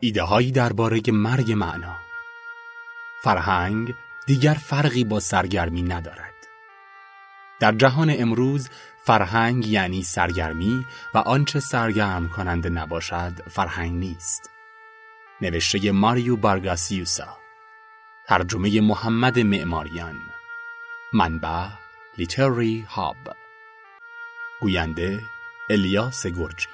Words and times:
ایده 0.00 0.22
هایی 0.22 0.52
درباره 0.52 1.02
مرگ 1.08 1.52
معنا. 1.52 1.96
فرهنگ 3.22 3.94
دیگر 4.26 4.54
فرقی 4.54 5.04
با 5.04 5.20
سرگرمی 5.20 5.82
ندارد. 5.82 6.34
در 7.60 7.72
جهان 7.72 8.14
امروز 8.18 8.68
فرهنگ 9.04 9.66
یعنی 9.66 10.02
سرگرمی 10.02 10.86
و 11.14 11.18
آنچه 11.18 11.60
سرگرم 11.60 12.28
کننده 12.28 12.68
نباشد 12.68 13.32
فرهنگ 13.50 13.92
نیست. 13.92 14.50
نوشته 15.40 15.92
ماریو 15.92 16.36
بارگاسیوسا. 16.36 17.38
ترجمه 18.26 18.80
محمد 18.80 19.38
معماریان. 19.38 20.16
منبع 21.12 21.66
لیتری 22.18 22.86
هاب. 22.88 23.16
گوینده 24.60 25.20
الیاس 25.70 26.26
گرجی 26.26 26.68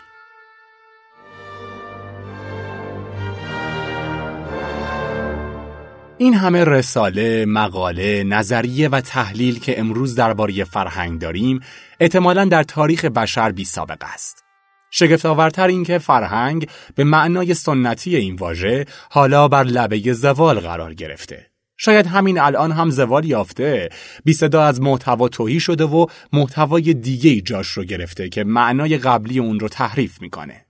این 6.18 6.34
همه 6.34 6.64
رساله، 6.64 7.44
مقاله، 7.46 8.24
نظریه 8.24 8.88
و 8.88 9.00
تحلیل 9.00 9.58
که 9.58 9.80
امروز 9.80 10.14
درباره 10.14 10.64
فرهنگ 10.64 11.20
داریم، 11.20 11.60
احتمالا 12.00 12.44
در 12.44 12.62
تاریخ 12.62 13.04
بشر 13.04 13.52
بی 13.52 13.64
سابقه 13.64 14.06
است. 14.14 14.44
شگفت 14.90 15.26
آورتر 15.26 15.66
این 15.66 15.84
که 15.84 15.98
فرهنگ 15.98 16.68
به 16.94 17.04
معنای 17.04 17.54
سنتی 17.54 18.16
این 18.16 18.36
واژه 18.36 18.84
حالا 19.10 19.48
بر 19.48 19.64
لبه 19.64 20.12
زوال 20.12 20.60
قرار 20.60 20.94
گرفته. 20.94 21.46
شاید 21.76 22.06
همین 22.06 22.40
الان 22.40 22.72
هم 22.72 22.90
زوال 22.90 23.24
یافته 23.24 23.88
بی 24.24 24.32
صدا 24.32 24.62
از 24.62 24.80
محتوا 24.80 25.28
توهی 25.28 25.60
شده 25.60 25.84
و 25.84 26.06
محتوای 26.32 26.94
دیگه 26.94 27.40
جاش 27.40 27.68
رو 27.68 27.84
گرفته 27.84 28.28
که 28.28 28.44
معنای 28.44 28.98
قبلی 28.98 29.38
اون 29.38 29.60
رو 29.60 29.68
تحریف 29.68 30.22
می‌کنه. 30.22 30.65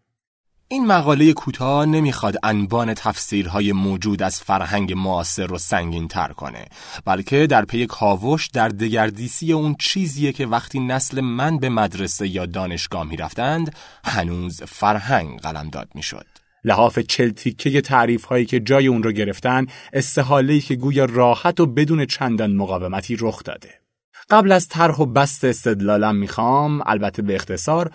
این 0.68 0.86
مقاله 0.86 1.32
کوتاه 1.32 1.86
نمی‌خواد 1.86 2.36
انبان 2.42 2.94
تفسیرهای 2.94 3.72
موجود 3.72 4.22
از 4.22 4.40
فرهنگ 4.40 4.92
معاصر 4.92 5.46
رو 5.46 5.58
سنگین 5.58 6.08
تر 6.08 6.28
کنه 6.28 6.64
بلکه 7.04 7.46
در 7.46 7.64
پی 7.64 7.86
کاوش 7.86 8.48
در 8.48 8.68
دگردیسی 8.68 9.52
اون 9.52 9.76
چیزیه 9.80 10.32
که 10.32 10.46
وقتی 10.46 10.80
نسل 10.80 11.20
من 11.20 11.58
به 11.58 11.68
مدرسه 11.68 12.28
یا 12.28 12.46
دانشگاه 12.46 13.04
می‌رفتند 13.04 13.76
هنوز 14.04 14.62
فرهنگ 14.62 15.40
قلمداد 15.40 15.88
می‌شد. 15.94 16.26
لحاف 16.64 16.98
چلتیکه 16.98 17.80
تعریف 17.80 18.24
هایی 18.24 18.46
که 18.46 18.60
جای 18.60 18.86
اون 18.86 19.02
رو 19.02 19.12
گرفتن 19.12 19.66
استحاله 19.92 20.60
که 20.60 20.74
گویا 20.74 21.04
راحت 21.04 21.60
و 21.60 21.66
بدون 21.66 22.06
چندان 22.06 22.56
مقاومتی 22.56 23.16
رخ 23.20 23.42
داده. 23.44 23.70
قبل 24.30 24.52
از 24.52 24.68
طرح 24.68 24.94
و 24.94 25.06
بست 25.06 25.44
استدلالم 25.44 26.16
می‌خوام 26.16 26.82
البته 26.86 27.22
به 27.22 27.34
اختصار 27.34 27.90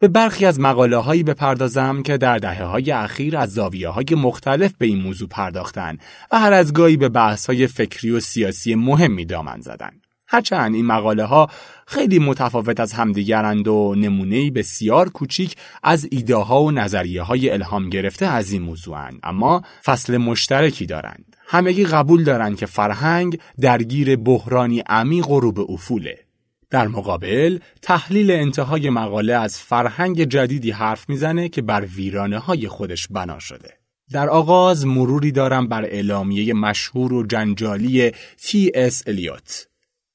به 0.00 0.08
برخی 0.08 0.46
از 0.46 0.60
مقاله 0.60 0.96
هایی 0.96 1.22
بپردازم 1.22 2.02
که 2.02 2.16
در 2.16 2.38
دهه 2.38 2.64
های 2.64 2.90
اخیر 2.90 3.36
از 3.36 3.52
زاویه 3.52 3.88
های 3.88 4.06
مختلف 4.16 4.72
به 4.78 4.86
این 4.86 5.02
موضوع 5.02 5.28
پرداختن 5.28 5.98
و 6.32 6.38
هر 6.38 6.52
از 6.52 6.72
گاهی 6.72 6.96
به 6.96 7.08
بحث 7.08 7.46
های 7.46 7.66
فکری 7.66 8.10
و 8.10 8.20
سیاسی 8.20 8.74
مهمی 8.74 9.24
دامن 9.24 9.60
زدن. 9.60 9.90
هرچند 10.26 10.74
این 10.74 10.86
مقاله 10.86 11.24
ها 11.24 11.48
خیلی 11.86 12.18
متفاوت 12.18 12.80
از 12.80 12.92
همدیگرند 12.92 13.68
و 13.68 13.94
نمونه 13.94 14.50
بسیار 14.50 15.08
کوچیک 15.08 15.56
از 15.82 16.08
ایده 16.10 16.36
ها 16.36 16.62
و 16.62 16.70
نظریه 16.70 17.22
های 17.22 17.50
الهام 17.50 17.88
گرفته 17.88 18.26
از 18.26 18.52
این 18.52 18.62
موضوعن 18.62 19.18
اما 19.22 19.62
فصل 19.84 20.16
مشترکی 20.16 20.86
دارند. 20.86 21.36
همگی 21.46 21.84
قبول 21.84 22.24
دارند 22.24 22.56
که 22.56 22.66
فرهنگ 22.66 23.38
درگیر 23.60 24.16
بحرانی 24.16 24.80
عمیق 24.80 25.30
و 25.30 25.40
رو 25.40 25.52
به 25.52 25.62
افوله. 25.68 26.27
در 26.70 26.88
مقابل 26.88 27.58
تحلیل 27.82 28.30
انتهای 28.30 28.90
مقاله 28.90 29.34
از 29.34 29.58
فرهنگ 29.58 30.24
جدیدی 30.24 30.70
حرف 30.70 31.08
می‌زنه 31.08 31.48
که 31.48 31.62
بر 31.62 31.84
ویرانه 31.96 32.38
های 32.38 32.68
خودش 32.68 33.08
بنا 33.10 33.38
شده. 33.38 33.72
در 34.12 34.28
آغاز 34.28 34.86
مروری 34.86 35.32
دارم 35.32 35.68
بر 35.68 35.84
اعلامیه 35.84 36.54
مشهور 36.54 37.12
و 37.12 37.26
جنجالی 37.26 38.12
تی 38.42 38.72
اس 38.74 39.02
الیوت. 39.06 39.68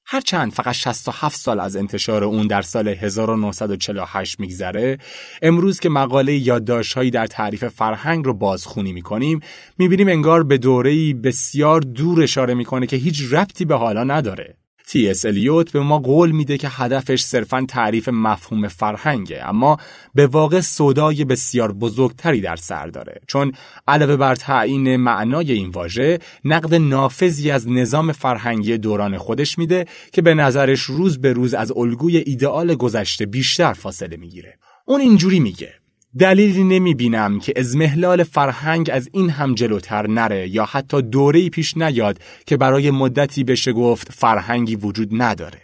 هرچند 0.06 0.52
فقط 0.52 0.74
67 0.74 1.40
سال 1.40 1.60
از 1.60 1.76
انتشار 1.76 2.24
اون 2.24 2.48
در 2.48 2.62
سال 2.62 2.88
1948 2.88 4.40
میگذره 4.40 4.98
امروز 5.42 5.80
که 5.80 5.90
مقاله 5.90 6.34
یادداشت‌هایی 6.34 7.12
در 7.12 7.28
تعریف 7.28 7.68
فرهنگ 7.68 8.26
رو 8.26 8.34
بازخونی 8.34 8.94
می‌کنیم 8.94 9.40
می‌بینیم 9.78 10.08
انگار 10.08 10.44
به 10.44 10.58
دوره‌ای 10.58 11.14
بسیار 11.14 11.82
دور 11.82 12.24
اشاره 12.24 12.54
می‌کنه 12.54 12.88
که 12.88 12.96
هیچ 12.96 13.24
ربطی 13.32 13.66
به 13.66 13.76
حالا 13.76 14.04
نداره 14.04 14.58
تی 14.88 15.10
اس 15.10 15.26
الیوت 15.26 15.72
به 15.72 15.80
ما 15.80 16.00
قول 16.00 16.32
میده 16.32 16.58
که 16.58 16.68
هدفش 16.72 17.22
صرفا 17.22 17.66
تعریف 17.68 18.10
مفهوم 18.10 18.68
فرهنگه 18.68 19.50
اما 19.50 19.78
به 20.16 20.28
واقع 20.28 20.62
صدای 20.62 21.26
بسیار 21.26 21.72
بزرگتری 21.72 22.42
در 22.42 22.56
سر 22.56 22.88
داره. 22.88 23.22
چون 23.28 23.52
علاوه 23.88 24.16
بر 24.16 24.36
تعیین 24.36 24.96
معنای 24.96 25.52
این 25.52 25.70
واژه 25.70 26.20
نقد 26.46 26.76
نافذی 26.76 27.52
از 27.52 27.70
نظام 27.70 28.12
فرهنگی 28.12 28.78
دوران 28.78 29.18
خودش 29.18 29.58
میده 29.58 29.86
که 30.12 30.22
به 30.22 30.34
نظرش 30.34 30.82
روز 30.82 31.22
به 31.22 31.34
روز 31.34 31.54
از 31.54 31.72
الگوی 31.72 32.18
ایدئال 32.18 32.76
گذشته 32.76 33.26
بیشتر 33.26 33.74
فاصله 33.74 34.18
می‌گیره. 34.18 34.58
اون 34.86 35.02
اینجوری 35.02 35.40
میگه. 35.40 35.83
دلیلی 36.20 36.64
نمی 36.64 36.94
بینم 36.94 37.40
که 37.40 37.54
ازمهلال 37.56 38.24
فرهنگ 38.24 38.90
از 38.94 39.10
این 39.14 39.30
هم 39.30 39.56
جلوتر 39.56 40.08
نره 40.08 40.48
یا 40.48 40.66
حتی 40.66 41.02
دوره‌ای 41.02 41.50
پیش 41.50 41.78
نیاد 41.78 42.20
که 42.46 42.58
برای 42.58 42.92
مدتی 42.92 43.44
بشه 43.44 43.74
گفت 43.74 44.12
فرهنگی 44.12 44.76
وجود 44.76 45.10
نداره. 45.12 45.62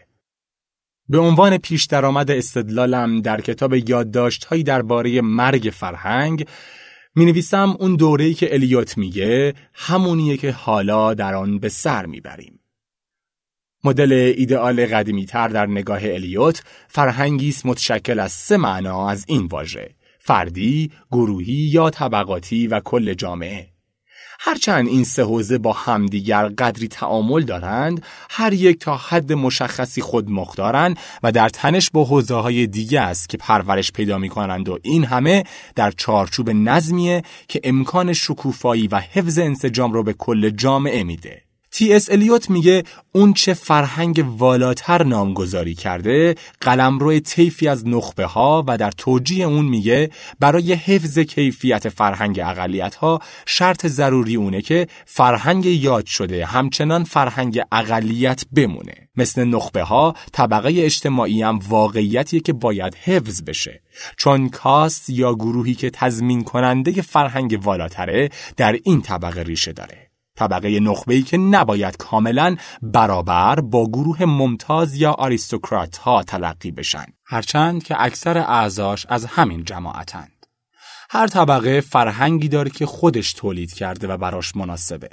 به 1.10 1.20
عنوان 1.20 1.58
پیش 1.58 1.86
درآمد 1.86 2.32
استدلالم 2.32 3.22
در 3.22 3.42
کتاب 3.42 3.74
یادداشت‌هایی 3.74 4.64
درباره 4.64 5.22
مرگ 5.22 5.74
فرهنگ 5.74 6.48
می 7.16 7.26
نویسم 7.26 7.76
اون 7.80 7.96
دوره‌ای 7.96 8.34
که 8.34 8.54
الیوت 8.54 8.98
میگه 8.98 9.54
همونیه 9.74 10.38
که 10.38 10.52
حالا 10.52 11.14
در 11.14 11.36
آن 11.36 11.60
به 11.60 11.70
سر 11.70 12.06
می‌بریم. 12.06 12.60
مدل 13.84 14.34
ایدئال 14.38 14.86
قدیمی 14.86 15.26
تر 15.26 15.48
در 15.48 15.66
نگاه 15.66 16.00
الیوت 16.04 16.64
فرهنگی 16.88 17.50
است 17.50 17.66
متشکل 17.66 18.20
از 18.20 18.32
سه 18.32 18.58
معنا 18.58 19.10
از 19.10 19.26
این 19.28 19.46
واژه 19.46 19.99
فردی، 20.20 20.92
گروهی 21.12 21.54
یا 21.54 21.90
طبقاتی 21.90 22.68
و 22.68 22.80
کل 22.80 23.14
جامعه. 23.14 23.70
هرچند 24.42 24.88
این 24.88 25.04
سه 25.04 25.24
حوزه 25.24 25.58
با 25.58 25.74
همدیگر 25.74 26.48
قدری 26.48 26.88
تعامل 26.88 27.44
دارند، 27.44 28.06
هر 28.30 28.54
یک 28.54 28.80
تا 28.80 28.98
حد 28.98 29.34
مشخصی 29.34 30.02
خود 30.02 30.30
مختارند 30.30 31.00
و 31.24 31.32
در 31.32 31.50
تنش 31.50 31.90
با 31.94 32.04
حوزه 32.04 32.36
های 32.36 32.68
دیگه 32.68 33.02
است 33.02 33.30
که 33.30 33.38
پرورش 33.38 33.92
پیدا 33.92 34.18
می 34.18 34.30
کنند 34.30 34.70
و 34.70 34.80
این 34.82 35.06
همه 35.06 35.44
در 35.76 35.92
چارچوب 35.92 36.50
نظمیه 36.50 37.24
که 37.48 37.60
امکان 37.64 38.14
شکوفایی 38.14 38.88
و 38.88 39.00
حفظ 39.00 39.40
انسجام 39.40 39.94
رو 39.94 40.04
به 40.04 40.14
کل 40.14 40.50
جامعه 40.50 41.04
میده. 41.04 41.49
تی 41.72 41.94
اس 41.94 42.12
الیوت 42.12 42.50
میگه 42.50 42.84
اون 43.12 43.34
چه 43.34 43.54
فرهنگ 43.54 44.26
والاتر 44.38 45.04
نامگذاری 45.04 45.76
کرده 45.76 46.36
قلمرو 46.62 47.20
طیفی 47.20 47.68
از 47.68 47.88
نخبه 47.88 48.26
ها 48.26 48.64
و 48.68 48.78
در 48.78 48.92
توجیه 48.92 49.46
اون 49.46 49.66
میگه 49.66 50.10
برای 50.40 50.74
حفظ 50.74 51.20
کیفیت 51.20 51.90
فرهنگ 51.90 52.40
اقلیت 52.40 52.96
ها 52.96 53.20
شرط 53.46 53.88
ضروری 53.88 54.36
اونه 54.36 54.62
که 54.62 54.88
فرهنگ 55.06 55.66
یاد 55.66 56.06
شده 56.06 56.46
همچنان 56.46 57.04
فرهنگ 57.04 57.62
اقلیت 57.72 58.44
بمونه. 58.54 59.10
مثل 59.16 59.44
نخبه 59.44 59.84
ها 59.84 60.16
طبقه 60.32 60.74
اجتماعی 60.76 61.42
هم 61.42 61.60
واقعیتیه 61.70 62.40
که 62.40 62.54
باید 62.54 62.96
حفظ 62.96 63.44
بشه. 63.44 63.82
چون 64.18 64.50
کاست 64.50 65.10
یا 65.10 65.34
گروهی 65.34 65.74
که 65.74 65.90
تضمین 65.90 66.44
کننده 66.44 67.02
فرهنگ 67.02 67.60
والاتره 67.64 68.30
در 68.58 68.80
این 68.84 69.02
طبقه 69.02 69.44
ریشه 69.44 69.74
داره. 69.74 70.09
طبقه 70.40 70.80
نخبه‌ای 70.80 71.22
که 71.22 71.38
نباید 71.38 71.98
کاملا 71.98 72.56
برابر 72.82 73.60
با 73.60 73.88
گروه 73.88 74.26
ممتاز 74.26 74.96
یا 74.96 75.12
آریستوکرات 75.12 75.98
ها 75.98 76.24
تلقی 76.24 76.72
بشن. 76.72 77.06
هرچند 77.26 77.84
که 77.84 77.96
اکثر 78.04 78.38
اعضاش 78.38 79.06
از 79.10 79.26
همین 79.26 79.64
جماعتند. 79.64 80.46
هر 81.10 81.28
طبقه 81.28 81.82
فرهنگی 81.82 82.48
داره 82.48 82.70
که 82.70 82.86
خودش 82.86 83.34
تولید 83.34 83.74
کرده 83.74 84.08
و 84.08 84.18
براش 84.18 84.56
مناسبه. 84.56 85.10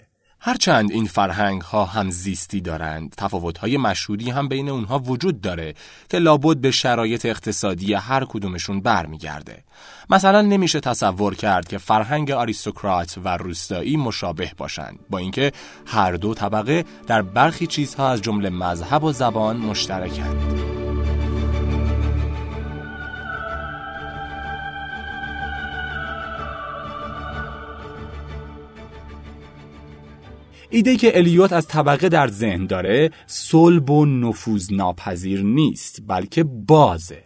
هرچند 0.46 0.92
این 0.92 1.06
فرهنگ 1.06 1.62
ها 1.62 1.84
هم 1.84 2.10
زیستی 2.10 2.60
دارند 2.60 3.14
تفاوت 3.16 3.58
های 3.58 3.76
مشهوری 3.76 4.30
هم 4.30 4.48
بین 4.48 4.68
اونها 4.68 4.98
وجود 4.98 5.40
داره 5.40 5.74
که 6.08 6.18
لابد 6.18 6.56
به 6.56 6.70
شرایط 6.70 7.26
اقتصادی 7.26 7.94
هر 7.94 8.24
کدومشون 8.24 8.80
برمیگرده. 8.80 9.64
مثلا 10.10 10.42
نمیشه 10.42 10.80
تصور 10.80 11.34
کرد 11.34 11.68
که 11.68 11.78
فرهنگ 11.78 12.30
آریستوکرات 12.30 13.18
و 13.24 13.36
روستایی 13.36 13.96
مشابه 13.96 14.52
باشند 14.56 14.98
با 15.10 15.18
اینکه 15.18 15.52
هر 15.86 16.12
دو 16.12 16.34
طبقه 16.34 16.84
در 17.06 17.22
برخی 17.22 17.66
چیزها 17.66 18.08
از 18.10 18.22
جمله 18.22 18.50
مذهب 18.50 19.04
و 19.04 19.12
زبان 19.12 19.56
مشترکند. 19.56 20.85
ایده 30.70 30.96
که 30.96 31.18
الیوت 31.18 31.52
از 31.52 31.68
طبقه 31.68 32.08
در 32.08 32.28
ذهن 32.28 32.66
داره 32.66 33.10
صلب 33.26 33.90
و 33.90 34.06
نفوذ 34.06 34.72
ناپذیر 34.72 35.42
نیست 35.42 36.02
بلکه 36.06 36.44
بازه. 36.44 37.24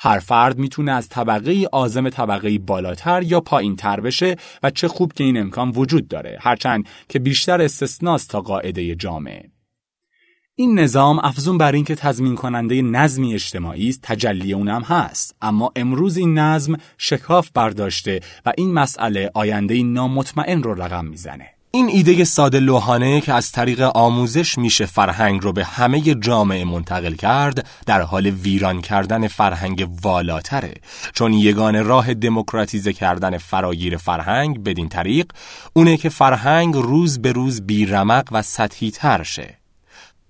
هر 0.00 0.18
فرد 0.18 0.58
می‌تونه 0.58 0.92
از 0.92 1.08
طبقه 1.08 1.68
آزم 1.72 2.10
طبقه 2.10 2.58
بالاتر 2.58 3.22
یا 3.22 3.40
پایین 3.40 3.76
تر 3.76 4.00
بشه 4.00 4.36
و 4.62 4.70
چه 4.70 4.88
خوب 4.88 5.12
که 5.12 5.24
این 5.24 5.36
امکان 5.36 5.70
وجود 5.70 6.08
داره 6.08 6.38
هرچند 6.40 6.88
که 7.08 7.18
بیشتر 7.18 7.60
استثناست 7.60 8.30
تا 8.30 8.40
قاعده 8.40 8.94
جامعه 8.94 9.50
این 10.54 10.78
نظام 10.78 11.18
افزون 11.18 11.58
بر 11.58 11.72
اینکه 11.72 11.94
تضمین 11.94 12.34
کننده 12.34 12.82
نظمی 12.82 13.34
اجتماعی 13.34 13.88
است 13.88 14.00
تجلی 14.02 14.52
اونم 14.52 14.82
هست. 14.82 15.36
اما 15.42 15.72
امروز 15.76 16.16
این 16.16 16.38
نظم 16.38 16.76
شکاف 16.98 17.50
برداشته 17.54 18.20
و 18.46 18.52
این 18.56 18.72
مسئله 18.72 19.30
آینده 19.34 19.82
نامطمئن 19.82 20.62
رو 20.62 20.82
رقم 20.82 21.04
می‌زنه. 21.04 21.57
این 21.70 21.88
ایده 21.88 22.24
ساده 22.24 22.60
لوحانه 22.60 23.20
که 23.20 23.32
از 23.32 23.52
طریق 23.52 23.80
آموزش 23.80 24.58
میشه 24.58 24.86
فرهنگ 24.86 25.42
رو 25.42 25.52
به 25.52 25.64
همه 25.64 26.00
جامعه 26.00 26.64
منتقل 26.64 27.14
کرد 27.14 27.66
در 27.86 28.00
حال 28.02 28.26
ویران 28.26 28.80
کردن 28.80 29.28
فرهنگ 29.28 29.88
والاتره. 30.02 30.74
چون 31.14 31.32
یگان 31.32 31.84
راه 31.84 32.14
دموکراتیزه 32.14 32.92
کردن 32.92 33.38
فراگیر 33.38 33.96
فرهنگ 33.96 34.64
بدین 34.64 34.88
طریق 34.88 35.32
اونه 35.72 35.96
که 35.96 36.08
فرهنگ 36.08 36.74
روز 36.74 37.18
به 37.18 37.32
روز 37.32 37.60
بیرمق 37.60 38.28
و 38.32 38.42
سطحی 38.42 38.90
تر 38.90 39.22
شه. 39.22 39.57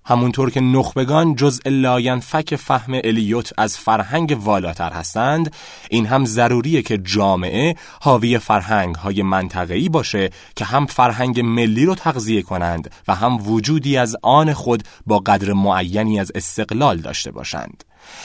همونطور 0.05 0.49
که 0.49 0.61
نخبگان 0.61 1.35
جزء 1.35 1.69
لاینفک 1.69 2.55
فهم 2.55 2.93
الیوت 3.03 3.53
از 3.57 3.77
فرهنگ 3.77 4.37
والاتر 4.43 4.91
هستند 4.91 5.53
این 5.89 6.05
هم 6.05 6.25
ضروریه 6.25 6.81
که 6.81 6.97
جامعه 6.97 7.75
حاوی 8.01 8.39
فرهنگ 8.39 8.95
های 8.95 9.21
منطقه‌ای 9.21 9.89
باشه 9.89 10.29
که 10.55 10.65
هم 10.65 10.85
فرهنگ 10.85 11.39
ملی 11.39 11.85
رو 11.85 11.95
تغذیه 11.95 12.41
کنند 12.41 12.91
و 13.07 13.15
هم 13.15 13.47
وجودی 13.47 13.97
از 13.97 14.15
آن 14.21 14.53
خود 14.53 14.83
با 15.05 15.19
قدر 15.19 15.53
معینی 15.53 16.19
از 16.19 16.31
استقلال 16.35 16.97
داشته 16.97 17.31
باشند. 17.31 17.83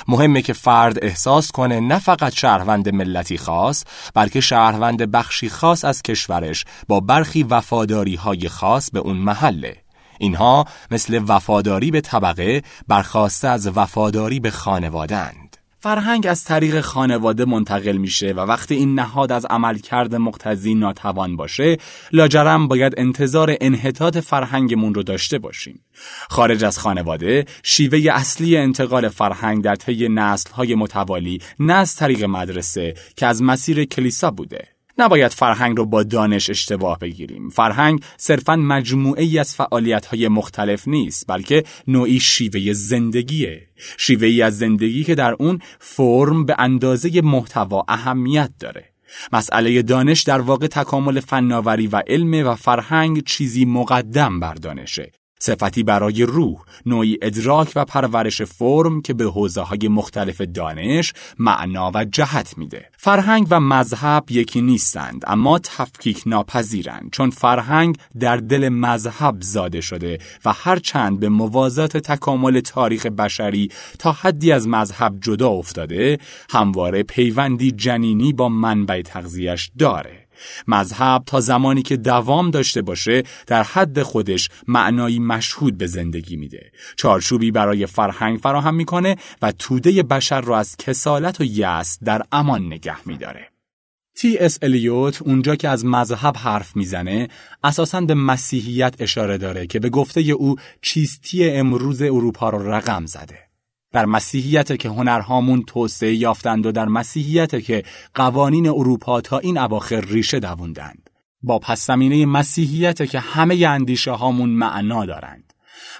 مهمه 0.09 0.43
که 0.43 0.53
فرد 0.53 1.05
احساس 1.05 1.53
کنه 1.53 1.81
نه 1.81 1.99
فقط 1.99 2.35
شهروند 2.35 2.95
ملتی 2.95 3.39
خاص 3.39 3.85
بلکه 4.15 4.41
شهروند 4.41 5.03
بخشی 5.11 5.49
خاص 5.49 5.85
از 5.85 6.03
کشورش 6.03 6.65
با 6.89 7.01
برخی 7.01 7.43
وفاداری 7.43 8.15
های 8.15 8.49
خاص 8.49 8.91
به 8.91 8.99
اون 8.99 9.17
محله. 9.17 9.84
اینها 10.19 10.65
مثل 10.91 11.23
وفاداری 11.29 11.91
به 11.91 12.01
طبقه 12.01 12.63
برخواسته 12.89 13.49
از 13.49 13.67
وفاداری 13.77 14.41
به 14.41 14.51
خانوادند. 14.51 15.45
فرهنگ 15.85 16.27
از 16.27 16.45
طریق 16.45 16.81
خانواده 16.81 17.45
منتقل 17.45 17.97
میشه 17.97 18.33
و 18.33 18.41
وقتی 18.41 18.75
این 18.75 18.95
نهاد 18.95 19.33
از 19.33 19.47
عملکرد 19.47 20.15
مقتضی 20.15 20.75
ناتوان 20.75 21.37
باشه 21.37 21.77
لاجرم 22.13 22.69
باید 22.69 22.95
انتظار 22.97 23.57
انحطاط 23.61 24.19
فرهنگمون 24.19 24.95
رو 24.95 25.03
داشته 25.03 25.39
باشیم 25.39 25.81
خارج 26.31 26.65
از 26.65 26.79
خانواده 26.79 27.45
شیوه 27.63 28.13
اصلی 28.13 28.57
انتقال 28.57 29.09
فرهنگ 29.09 29.65
در 29.65 29.75
طی 29.75 30.09
نسلهای 30.09 30.75
متوالی 30.75 31.41
نه 31.59 31.75
از 31.75 31.97
طریق 31.97 32.25
مدرسه 32.25 32.95
که 33.17 33.27
از 33.27 33.43
مسیر 33.43 33.85
کلیسا 33.85 34.31
بوده 34.31 34.74
نباید 34.99 35.33
فرهنگ 35.33 35.77
رو 35.77 35.87
با 35.87 36.03
دانش 36.03 36.51
اشتباه 36.51 36.99
بگیریم. 36.99 37.49
فرهنگ 37.49 38.01
صرفا 38.17 38.57
مجموعه 38.57 39.23
ای 39.23 39.39
از 39.39 39.55
فعالیت 39.55 40.07
های 40.07 40.29
مختلف 40.29 40.89
نیست 40.89 41.25
بلکه 41.29 41.65
نوعی 41.89 42.21
شیوه 42.21 42.73
زندگیه. 42.73 43.69
شیوه 43.97 44.27
ای 44.27 44.43
از 44.43 44.59
زندگی 44.59 45.05
که 45.05 45.15
در 45.15 45.33
اون 45.33 45.59
فرم 45.79 46.45
به 46.45 46.55
اندازه 46.59 47.21
محتوا 47.21 47.85
اهمیت 47.89 48.51
داره. 48.61 48.95
مسئله 49.33 49.83
دانش 49.83 50.23
در 50.23 50.41
واقع 50.41 50.67
تکامل 50.67 51.21
فناوری 51.21 51.87
و 51.87 52.03
علم 52.07 52.47
و 52.47 52.55
فرهنگ 52.55 53.25
چیزی 53.25 53.65
مقدم 53.65 54.41
بر 54.41 54.55
دانشه 54.55 55.13
صفتی 55.47 55.83
برای 55.83 56.23
روح، 56.23 56.57
نوعی 56.87 57.19
ادراک 57.23 57.73
و 57.77 57.85
پرورش 57.85 58.43
فرم 58.43 59.03
که 59.03 59.15
به 59.15 59.25
حوزه 59.25 59.61
های 59.61 59.89
مختلف 59.89 60.41
دانش، 60.41 61.13
معنا 61.39 61.91
و 61.95 62.05
جهت 62.05 62.59
میده. 62.59 62.89
فرهنگ 62.97 63.47
و 63.51 63.61
مذهب 63.61 64.25
یکی 64.31 64.61
نیستند 64.61 65.23
اما 65.27 65.59
تفکیک 65.59 66.23
ناپذیرند 66.27 67.11
چون 67.13 67.31
فرهنگ 67.31 67.97
در 68.21 68.37
دل 68.37 68.69
مذهب 68.69 69.37
زاده 69.41 69.81
شده 69.81 70.19
و 70.45 70.53
هرچند 70.53 71.21
به 71.21 71.29
موازات 71.29 71.97
تکامل 71.97 72.61
تاریخ 72.61 73.07
بشری 73.07 73.69
تا 73.99 74.13
حدی 74.13 74.53
از 74.53 74.69
مذهب 74.69 75.19
جدا 75.21 75.49
افتاده، 75.49 76.19
همواره 76.51 77.03
پیوندی 77.03 77.71
جنینی 77.71 78.33
با 78.33 78.49
منبع 78.49 79.03
تغذیش 79.03 79.71
داره. 79.79 80.24
مذهب 80.69 81.23
تا 81.27 81.41
زمانی 81.41 81.83
که 81.83 81.97
دوام 81.97 82.51
داشته 82.51 82.83
باشه 82.83 83.23
در 83.47 83.63
حد 83.63 84.03
خودش 84.03 84.49
معنایی 84.69 85.19
مشهود 85.19 85.79
به 85.79 85.87
زندگی 85.87 86.37
میده. 86.37 86.71
چارچوبی 86.97 87.51
برای 87.51 87.87
فرهنگ 87.87 88.39
فراهم 88.39 88.75
می‌کنه 88.75 89.17
و 89.43 89.53
توده 89.53 90.03
بشر 90.03 90.41
را 90.41 90.59
از 90.59 90.77
کسالت 90.77 91.41
و 91.41 91.45
یأس 91.45 91.99
در 92.05 92.23
امان 92.33 92.67
نگه 92.67 93.09
میداره. 93.09 93.49
تی 94.17 94.39
اس 94.39 94.59
الیوت 94.63 95.23
اونجا 95.23 95.57
که 95.57 95.69
از 95.69 95.85
مذهب 95.85 96.37
حرف 96.37 96.77
می‌زنه 96.77 97.29
اساساً 97.65 98.01
به 98.01 98.15
مسیحیت 98.15 98.95
اشاره 98.99 99.39
داره 99.39 99.67
که 99.67 99.79
به 99.79 99.91
گفته 99.91 100.21
او 100.21 100.57
چیستی 100.83 101.51
امروز 101.51 102.03
اروپا 102.03 102.51
رو 102.51 102.73
رقم 102.73 103.07
زده. 103.07 103.44
در 103.95 104.07
مسیحیت 104.07 104.79
که 104.79 104.89
هنرهامون 104.89 105.63
توسعه 105.63 106.15
یافتند 106.15 106.67
و 106.67 106.73
در 106.73 106.89
مسیحیت 106.89 107.65
که 107.65 107.83
قوانین 108.15 108.69
اروپا 108.69 109.21
تا 109.21 109.39
این 109.39 109.59
اواخر 109.59 110.01
ریشه 110.01 110.41
دووندند. 110.41 111.11
با 111.43 111.59
پس 111.59 111.87
زمینه 111.87 112.27
مسیحیت 112.27 113.11
که 113.11 113.21
همه 113.21 113.67
اندیشه 113.69 114.11
هامون 114.11 114.51
معنا 114.51 115.07
دارند. 115.07 115.54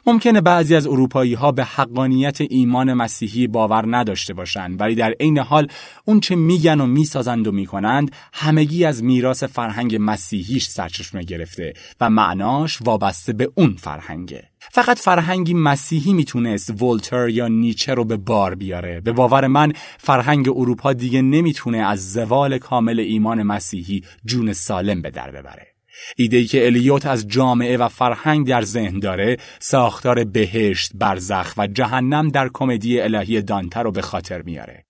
ممکنه 0.07 0.41
بعضی 0.41 0.75
از 0.75 0.87
اروپایی 0.87 1.35
ها 1.35 1.53
به 1.53 1.65
حقانیت 1.65 2.41
ایمان 2.41 2.93
مسیحی 2.93 3.47
باور 3.47 3.97
نداشته 3.97 4.35
باشند 4.35 4.81
ولی 4.81 4.95
در 4.95 5.15
عین 5.21 5.39
حال 5.39 5.69
اون 6.05 6.21
چه 6.21 6.37
میگن 6.37 6.81
و 6.81 6.87
می‌سازند 6.87 7.47
و 7.47 7.53
می‌کنند 7.53 8.11
همگی 8.33 8.85
از 8.85 9.05
میراث 9.05 9.45
فرهنگ 9.45 9.97
مسیحیش 10.01 10.67
سرچشمه 10.67 11.23
گرفته 11.23 11.73
و 12.01 12.11
معناش 12.11 12.79
وابسته 12.83 13.33
به 13.33 13.51
اون 13.55 13.77
فرهنگه. 13.77 14.45
فقط 14.73 14.99
فرهنگی 14.99 15.55
مسیحی 15.55 16.13
می‌تونست 16.13 16.83
ولتر 16.83 17.29
یا 17.29 17.49
نیچه 17.49 17.95
رو 17.95 18.05
به 18.05 18.17
بار 18.17 18.55
بیاره. 18.55 19.01
به 19.01 19.13
باور 19.13 19.47
من 19.47 19.73
فرهنگ 19.99 20.49
اروپا 20.49 20.93
دیگه 20.93 21.23
نمی‌تونه 21.23 21.79
از 21.79 22.13
زوال 22.13 22.59
کامل 22.59 23.01
ایمان 23.01 23.43
مسیحی 23.43 24.03
جون 24.25 24.53
سالم 24.53 25.03
به 25.03 25.11
در 25.11 25.31
ببره. 25.31 25.74
ایده 26.17 26.45
که 26.45 26.67
الیوت 26.67 27.07
از 27.07 27.29
جامعه 27.29 27.77
و 27.77 27.89
فرهنگ 27.89 28.47
در 28.47 28.63
ذهن 28.63 28.99
داره 28.99 29.37
ساختار 29.59 30.25
بهشت، 30.25 30.93
برزخ 30.95 31.55
و 31.57 31.67
جهنم 31.67 32.29
در 32.29 32.51
کمدی 32.55 33.01
الهی 33.01 33.43
دانته 33.43 33.81
رو 33.81 33.91
به 33.91 34.03
خاطر 34.03 34.43
میاره. 34.43 34.85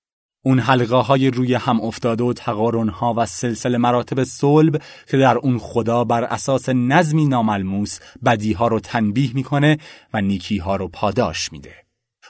اون 0.47 0.59
حلقه 0.59 0.97
های 0.97 1.31
روی 1.31 1.55
هم 1.55 1.81
افتاده 1.81 2.25
و 2.25 2.33
تقارن 2.33 2.89
ها 2.89 3.15
و 3.17 3.27
سلسله 3.27 3.79
مراتب 3.79 4.25
صلب 4.25 4.83
که 5.11 5.17
در 5.17 5.37
اون 5.37 5.59
خدا 5.59 6.05
بر 6.05 6.25
اساس 6.25 6.69
نظمی 6.69 7.25
ناملموس 7.25 7.99
بدی 8.25 8.53
ها 8.53 8.69
رو 8.69 8.81
تنبیه 8.81 9.31
می‌کنه 9.35 9.79
و 10.15 10.21
نیکی 10.21 10.59
ها 10.59 10.77
رو 10.77 10.89
پاداش 10.89 11.53
میده. 11.53 11.84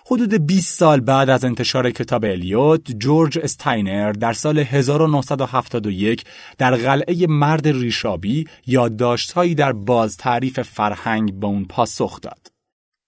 حدود 0.06 0.46
20 0.46 0.78
سال 0.78 1.00
بعد 1.00 1.30
از 1.30 1.44
انتشار 1.44 1.90
کتاب 1.90 2.24
الیوت، 2.24 2.92
جورج 2.98 3.38
استاینر 3.38 4.12
در 4.12 4.32
سال 4.32 4.58
1971 4.58 6.24
در 6.58 6.76
قلعه 6.76 7.26
مرد 7.26 7.68
ریش‌آبی 7.68 8.44
یادداشتهایی 8.66 9.54
در 9.54 9.72
باز 9.72 10.16
تعریف 10.16 10.60
فرهنگ 10.60 11.40
به 11.40 11.46
اون 11.46 11.64
پاسخ 11.64 12.20
داد. 12.20 12.53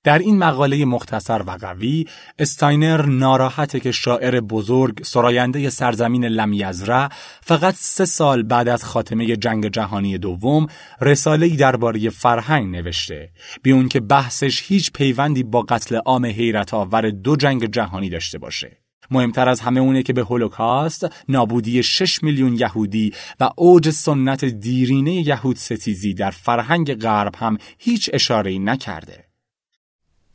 در 0.07 0.19
این 0.19 0.39
مقاله 0.39 0.85
مختصر 0.85 1.43
و 1.43 1.51
قوی 1.51 2.05
استاینر 2.39 3.07
ناراحته 3.07 3.81
که 3.81 3.93
شاعر 3.93 4.41
بزرگ 4.41 5.05
سراینده 5.05 5.71
سرزمین 5.71 6.25
لم‌یزرع 6.25 7.09
فقط 7.41 7.75
سه 7.79 8.05
سال 8.05 8.43
بعد 8.43 8.69
از 8.69 8.85
خاتمه 8.85 9.37
جنگ 9.37 9.69
جهانی 9.69 10.19
دوم 10.19 10.67
رساله‌ای 11.01 11.57
درباره 11.57 12.11
فرهنگ 12.11 12.77
نوشته. 12.77 13.31
بی 13.63 13.73
اون 13.73 13.89
که 13.89 14.01
بحثش 14.01 14.63
هیچ 14.63 14.93
پیوندی 14.93 15.43
با 15.43 15.63
قتل 15.63 15.97
عام 15.97 16.27
حیرت 16.27 16.75
آور 16.75 17.11
دو 17.11 17.37
جنگ 17.37 17.71
جهانی 17.71 18.09
داشته 18.09 18.39
باشه. 18.39 18.79
مهمتر 19.11 19.49
از 19.49 19.61
همه 19.61 19.81
اونه 19.81 20.03
که 20.03 20.13
به 20.13 20.23
هولوکاست 20.23 21.07
نابودی 21.29 21.83
6 21.83 22.23
میلیون 22.23 22.55
یهودی 22.55 23.13
و 23.41 23.51
اوج 23.57 23.91
سنت 23.91 24.45
دیرینه 24.45 25.13
یهود 25.13 25.57
ستیزی 25.57 26.15
در 26.15 26.31
فرهنگ 26.31 26.95
غرب 26.95 27.35
هم 27.37 27.59
هیچ 27.79 28.11
اشاره 28.13 28.59
نکرده. 28.59 29.26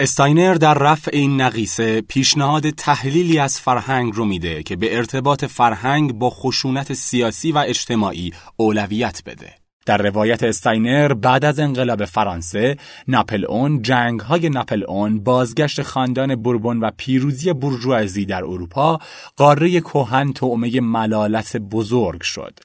استاینر 0.02 0.54
در 0.54 0.74
رفع 0.74 1.12
این 1.14 1.42
نقیصه 1.42 2.02
پیشنهاد 2.02 2.70
تحلیلی 2.70 3.40
از 3.40 3.60
فرهنگ 3.60 4.14
رو 4.16 4.26
میده 4.26 4.64
که 4.64 4.76
به 4.76 4.98
ارتباط 4.98 5.46
فرهنگ 5.46 6.14
با 6.14 6.30
خشونت 6.30 6.94
سیاسی 6.94 7.52
و 7.52 7.58
اجتماعی 7.58 8.34
اولویت 8.58 9.22
بده. 9.26 9.54
در 9.86 9.98
روایت 9.98 10.44
استاینر 10.44 11.14
بعد 11.14 11.46
از 11.46 11.60
انقلاب 11.60 12.06
فرانسه 12.06 12.78
ناپلئون 13.08 13.82
جنگ 13.82 14.20
های 14.20 14.50
ناپلئون 14.50 15.20
بازگشت 15.20 15.82
خاندان 15.82 16.36
بوربون 16.36 16.80
و 16.80 16.92
پیروزی 16.98 17.54
بورژوازی 17.54 18.26
در 18.26 18.44
اروپا 18.44 19.00
قاره 19.38 19.82
کهن 19.82 20.34
طعمه 20.34 20.80
ملالت 20.80 21.58
بزرگ 21.58 22.22
شد 22.22 22.60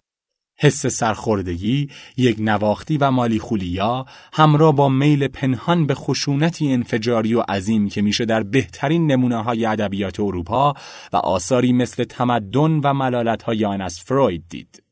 حس 0.59 0.87
سرخوردگی، 0.87 1.89
یک 2.17 2.37
نواختی 2.41 2.99
و 2.99 3.11
مالی 3.11 3.39
خولیا 3.39 4.07
همراه 4.33 4.77
با 4.77 4.89
میل 4.89 5.29
پنهان 5.29 5.87
به 5.87 5.95
خشونتی 5.95 6.73
انفجاری 6.73 7.35
و 7.35 7.41
عظیم 7.41 7.89
که 7.89 8.03
میشه 8.03 8.25
در 8.25 8.43
بهترین 8.43 9.07
نمونه 9.07 9.43
های 9.43 9.67
ادبیات 9.67 10.21
اروپا 10.21 10.75
و 11.13 11.17
آثاری 11.17 11.73
مثل 11.73 12.05
تمدن 12.05 12.81
و 12.85 12.95
ملالت 12.95 13.43
های 13.43 13.65
آن 13.65 13.81
از 13.81 14.01
فروید 14.01 14.45
دید. 14.49 14.86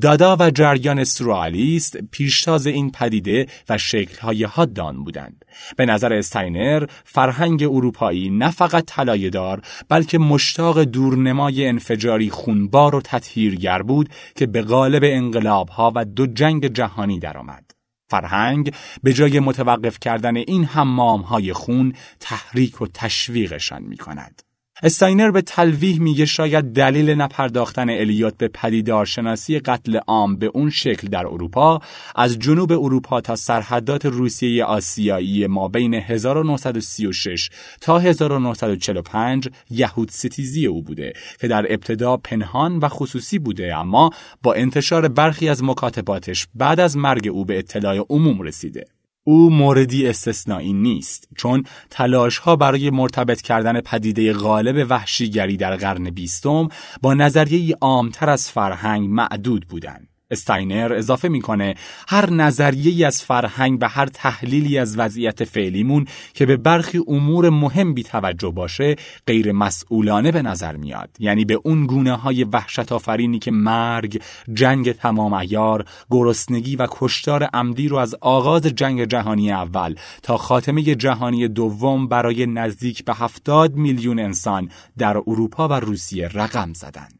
دادا 0.00 0.36
و 0.40 0.50
جریان 0.50 1.04
سورئالیست 1.04 1.96
پیشتاز 1.96 2.66
این 2.66 2.90
پدیده 2.90 3.46
و 3.68 3.78
شکلهای 3.78 4.44
حاد 4.44 4.74
آن 4.74 5.04
بودند. 5.04 5.44
به 5.76 5.86
نظر 5.86 6.12
استاینر 6.12 6.86
فرهنگ 7.04 7.62
اروپایی 7.62 8.30
نه 8.30 8.50
فقط 8.50 8.92
دار 9.30 9.62
بلکه 9.88 10.18
مشتاق 10.18 10.82
دورنمای 10.82 11.66
انفجاری 11.66 12.30
خونبار 12.30 12.94
و 12.94 13.00
تطهیرگر 13.00 13.82
بود 13.82 14.08
که 14.36 14.46
به 14.46 14.62
قالب 14.62 15.02
انقلابها 15.04 15.92
و 15.94 16.04
دو 16.04 16.26
جنگ 16.26 16.66
جهانی 16.66 17.18
درآمد. 17.18 17.70
فرهنگ 18.08 18.74
به 19.02 19.12
جای 19.12 19.40
متوقف 19.40 19.98
کردن 20.00 20.36
این 20.36 20.64
حمام 20.64 21.22
خون 21.52 21.92
تحریک 22.20 22.82
و 22.82 22.86
تشویقشان 22.86 23.82
می 23.82 23.96
کند. 23.96 24.45
استاینر 24.82 25.30
به 25.30 25.42
تلویح 25.42 26.00
میگه 26.00 26.24
شاید 26.24 26.64
دلیل 26.64 27.10
نپرداختن 27.10 27.90
الیوت 27.90 28.36
به 28.38 28.48
پدیدارشناسی 28.48 29.58
قتل 29.58 29.96
عام 29.96 30.36
به 30.36 30.46
اون 30.46 30.70
شکل 30.70 31.08
در 31.08 31.26
اروپا 31.26 31.80
از 32.16 32.38
جنوب 32.38 32.72
اروپا 32.72 33.20
تا 33.20 33.36
سرحدات 33.36 34.06
روسیه 34.06 34.64
آسیایی 34.64 35.46
ما 35.46 35.68
بین 35.68 35.94
1936 35.94 37.50
تا 37.80 37.98
1945 37.98 39.48
یهود 39.70 40.10
ستیزی 40.10 40.66
او 40.66 40.82
بوده 40.82 41.12
که 41.40 41.48
در 41.48 41.72
ابتدا 41.72 42.16
پنهان 42.16 42.78
و 42.78 42.88
خصوصی 42.88 43.38
بوده 43.38 43.76
اما 43.76 44.10
با 44.42 44.54
انتشار 44.54 45.08
برخی 45.08 45.48
از 45.48 45.64
مکاتباتش 45.64 46.46
بعد 46.54 46.80
از 46.80 46.96
مرگ 46.96 47.28
او 47.28 47.44
به 47.44 47.58
اطلاع 47.58 48.06
عموم 48.10 48.42
رسیده. 48.42 48.84
او 49.28 49.50
موردی 49.50 50.08
استثنایی 50.08 50.72
نیست 50.72 51.28
چون 51.36 51.64
تلاش 51.90 52.38
ها 52.38 52.56
برای 52.56 52.90
مرتبط 52.90 53.40
کردن 53.40 53.80
پدیده 53.80 54.32
غالب 54.32 54.86
وحشیگری 54.90 55.56
در 55.56 55.76
قرن 55.76 56.10
بیستم 56.10 56.68
با 57.02 57.14
نظریه 57.14 57.76
عامتر 57.80 58.30
از 58.30 58.50
فرهنگ 58.50 59.08
معدود 59.08 59.66
بودند. 59.68 60.15
استاینر 60.30 60.92
اضافه 60.92 61.28
می‌کنه 61.28 61.74
هر 62.08 62.30
نظریه 62.30 63.06
از 63.06 63.22
فرهنگ 63.22 63.78
و 63.80 63.88
هر 63.88 64.06
تحلیلی 64.06 64.78
از 64.78 64.98
وضعیت 64.98 65.44
فعلیمون 65.44 66.06
که 66.34 66.46
به 66.46 66.56
برخی 66.56 67.00
امور 67.08 67.50
مهم 67.50 67.94
بی 67.94 68.02
توجه 68.02 68.50
باشه 68.50 68.96
غیر 69.26 69.52
مسئولانه 69.52 70.32
به 70.32 70.42
نظر 70.42 70.76
میاد 70.76 71.10
یعنی 71.18 71.44
به 71.44 71.60
اون 71.64 71.86
گونه 71.86 72.12
های 72.12 72.44
وحشت 72.44 72.92
آفرینی 72.92 73.38
که 73.38 73.50
مرگ، 73.50 74.22
جنگ 74.52 74.92
تمام 74.92 75.32
ایار، 75.32 75.84
گرسنگی 76.10 76.76
و 76.76 76.86
کشتار 76.90 77.44
عمدی 77.44 77.88
رو 77.88 77.96
از 77.96 78.14
آغاز 78.20 78.62
جنگ 78.62 79.04
جهانی 79.04 79.52
اول 79.52 79.94
تا 80.22 80.36
خاتمه 80.36 80.82
جهانی 80.82 81.48
دوم 81.48 82.08
برای 82.08 82.46
نزدیک 82.46 83.04
به 83.04 83.14
هفتاد 83.14 83.74
میلیون 83.74 84.18
انسان 84.18 84.70
در 84.98 85.16
اروپا 85.16 85.68
و 85.68 85.72
روسیه 85.72 86.28
رقم 86.28 86.72
زدند. 86.72 87.15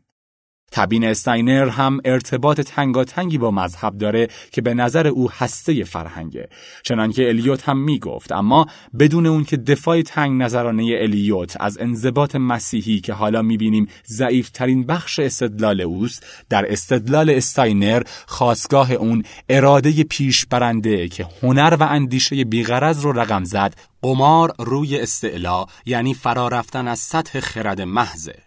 تبین 0.76 1.04
استاینر 1.04 1.68
هم 1.68 2.00
ارتباط 2.04 2.60
تنگاتنگی 2.60 3.38
با 3.38 3.50
مذهب 3.50 3.98
داره 3.98 4.28
که 4.52 4.62
به 4.62 4.74
نظر 4.74 5.06
او 5.06 5.30
هسته 5.30 5.84
فرهنگه. 5.84 6.48
چنانکه 6.82 7.28
الیوت 7.28 7.68
هم 7.68 7.78
می‌گفت 7.78 8.32
اما 8.32 8.66
بدون 8.98 9.26
اون 9.26 9.44
که 9.44 9.56
دفاع 9.56 10.02
تنگ 10.02 10.42
نظرانه 10.42 10.98
الیوت 11.00 11.56
از 11.60 11.78
انضباط 11.78 12.36
مسیحی 12.36 13.00
که 13.00 13.12
حالا 13.12 13.42
می‌بینیم 13.42 13.88
ضعیفترین 14.06 14.86
بخش 14.86 15.18
استدلال 15.18 15.80
اوست 15.80 16.26
در 16.48 16.72
استدلال 16.72 17.30
استاینر 17.30 18.02
خواستگاه 18.26 18.92
اون 18.92 19.22
اراده 19.48 20.04
پیش 20.04 20.46
برنده 20.46 21.08
که 21.08 21.26
هنر 21.42 21.76
و 21.80 21.82
اندیشه 21.82 22.44
بیغرض 22.44 23.00
رو 23.00 23.12
رقم 23.12 23.44
زد 23.44 23.74
قمار 24.02 24.54
روی 24.58 25.00
استعلا 25.00 25.64
یعنی 25.86 26.14
فرا 26.14 26.48
رفتن 26.48 26.88
از 26.88 26.98
سطح 26.98 27.40
خرد 27.40 27.80
محضه. 27.80 28.45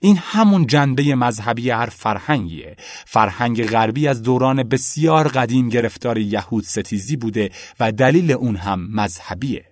این 0.00 0.16
همون 0.16 0.66
جنبه 0.66 1.14
مذهبی 1.14 1.70
هر 1.70 1.86
فرهنگیه. 1.86 2.76
فرهنگ 3.06 3.66
غربی 3.66 4.08
از 4.08 4.22
دوران 4.22 4.62
بسیار 4.62 5.28
قدیم 5.28 5.68
گرفتار 5.68 6.18
یهود 6.18 6.64
ستیزی 6.64 7.16
بوده 7.16 7.50
و 7.80 7.92
دلیل 7.92 8.32
اون 8.32 8.56
هم 8.56 8.88
مذهبیه. 8.94 9.64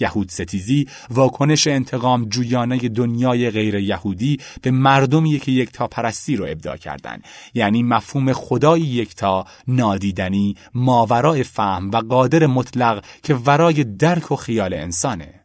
یهود 0.00 0.30
ستیزی 0.30 0.86
واکنش 1.10 1.66
انتقام 1.66 2.24
جویانه 2.24 2.78
دنیای 2.78 3.50
غیر 3.50 3.74
یهودی 3.74 4.38
به 4.62 4.70
مردمی 4.70 5.38
که 5.38 5.52
یکتا 5.52 5.86
پرستی 5.86 6.36
رو 6.36 6.44
ابداع 6.48 6.76
کردند 6.76 7.24
یعنی 7.54 7.82
مفهوم 7.82 8.32
خدای 8.32 8.80
یکتا 8.80 9.44
نادیدنی 9.68 10.54
ماورای 10.74 11.42
فهم 11.42 11.90
و 11.90 11.96
قادر 11.96 12.46
مطلق 12.46 13.04
که 13.22 13.34
ورای 13.34 13.84
درک 13.84 14.32
و 14.32 14.36
خیال 14.36 14.74
انسانه. 14.74 15.37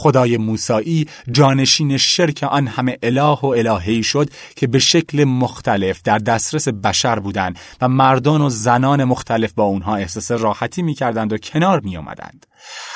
خدای 0.00 0.36
موسایی 0.36 1.06
جانشین 1.32 1.96
شرک 1.96 2.42
آن 2.50 2.66
همه 2.66 2.98
اله 3.02 3.38
و 3.42 3.46
الههی 3.46 4.02
شد 4.02 4.30
که 4.56 4.66
به 4.66 4.78
شکل 4.78 5.24
مختلف 5.24 6.02
در 6.02 6.18
دسترس 6.18 6.68
بشر 6.68 7.18
بودند 7.18 7.58
و 7.80 7.88
مردان 7.88 8.40
و 8.40 8.50
زنان 8.50 9.04
مختلف 9.04 9.52
با 9.52 9.64
اونها 9.64 9.96
احساس 9.96 10.30
راحتی 10.30 10.82
می‌کردند 10.82 11.32
و 11.32 11.38
کنار 11.38 11.80
می 11.80 11.96
آمدند. 11.96 12.46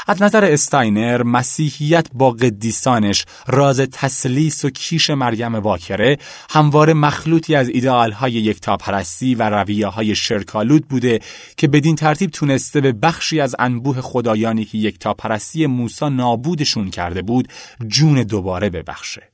از 0.06 0.22
نظر 0.22 0.44
استاینر 0.44 1.22
مسیحیت 1.22 2.06
با 2.14 2.30
قدیسانش 2.30 3.24
راز 3.46 3.80
تسلیس 3.80 4.64
و 4.64 4.70
کیش 4.70 5.10
مریم 5.10 5.54
واکره 5.54 6.18
همواره 6.50 6.94
مخلوطی 6.94 7.54
از 7.54 7.68
ایدئالهای 7.68 8.32
یکتاپرستی 8.32 9.34
و 9.34 9.50
رویه 9.50 9.86
های 9.86 10.14
شرکالود 10.14 10.88
بوده 10.88 11.20
که 11.56 11.68
بدین 11.68 11.96
ترتیب 11.96 12.30
تونسته 12.30 12.80
به 12.80 12.92
بخشی 12.92 13.40
از 13.40 13.56
انبوه 13.58 14.00
خدایانی 14.00 14.64
که 14.64 14.78
یکتاپرستی 14.78 15.66
موسی 15.66 16.10
نابودشون 16.10 16.90
کرده 16.90 17.22
بود 17.22 17.48
جون 17.88 18.22
دوباره 18.22 18.70
ببخشه. 18.70 19.31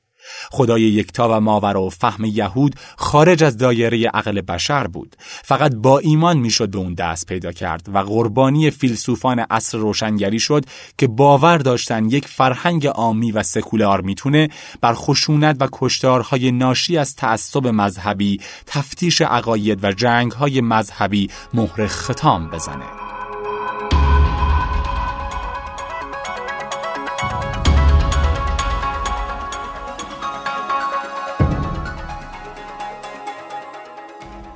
خدای 0.51 0.83
یکتا 0.83 1.29
و 1.37 1.41
ماور 1.41 1.77
و 1.77 1.91
فهم 1.91 2.25
یهود 2.25 2.75
خارج 2.97 3.45
از 3.45 3.57
دایره 3.57 4.09
عقل 4.15 4.41
بشر 4.41 4.87
بود. 4.87 5.17
فقط 5.45 5.75
با 5.75 5.99
ایمان 5.99 6.39
می‌شد 6.39 6.71
به 6.71 6.79
اون 6.79 6.95
دست 6.95 7.27
پیدا 7.27 7.53
کرد 7.53 7.89
و 7.95 7.99
قربانی 7.99 8.71
فیلسوفان 8.71 9.39
عصر 9.39 9.79
روشنگری 9.79 10.41
شد 10.41 10.65
که 10.99 11.07
باور 11.07 11.59
داشتن 11.59 12.11
یک 12.11 12.29
فرهنگ 12.29 12.87
عامی 12.87 13.33
و 13.33 13.43
سکولار 13.43 14.01
می‌تونه 14.01 14.49
بر 14.81 14.95
خشونت 14.95 15.57
و 15.61 15.69
کشتارهای 15.73 16.53
ناشی 16.53 16.99
از 16.99 17.17
تعصب 17.17 17.67
مذهبی 17.67 18.41
تفتیش 18.67 19.21
عقاید 19.21 19.85
و 19.85 19.93
جنگهای 19.93 20.61
مذهبی 20.61 21.31
مهر 21.55 21.87
ختام 21.87 22.51
بزنه. 22.51 23.08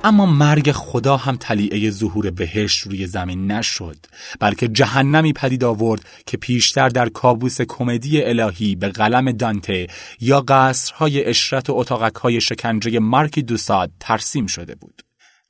اما 0.05 0.25
مرگ 0.25 0.71
خدا 0.71 1.17
هم 1.17 1.35
تلیعه 1.35 1.89
ظهور 1.89 2.31
بهشت 2.31 2.83
روی 2.83 3.07
زمین 3.07 3.51
نشد 3.51 3.97
بلکه 4.39 4.67
جهنمی 4.67 5.33
پدید 5.33 5.63
آورد 5.63 6.01
که 6.25 6.37
پیشتر 6.37 6.89
در 6.89 7.09
کابوس 7.09 7.61
کمدی 7.61 8.23
الهی 8.23 8.75
به 8.75 8.89
قلم 8.89 9.31
دانته 9.31 9.87
یا 10.19 10.43
قصرهای 10.47 11.25
اشرت 11.25 11.69
و 11.69 11.73
اتاقکهای 11.75 12.41
شکنجه 12.41 12.99
مارکی 12.99 13.41
دوساد 13.41 13.91
ترسیم 13.99 14.47
شده 14.47 14.75
بود. 14.75 15.01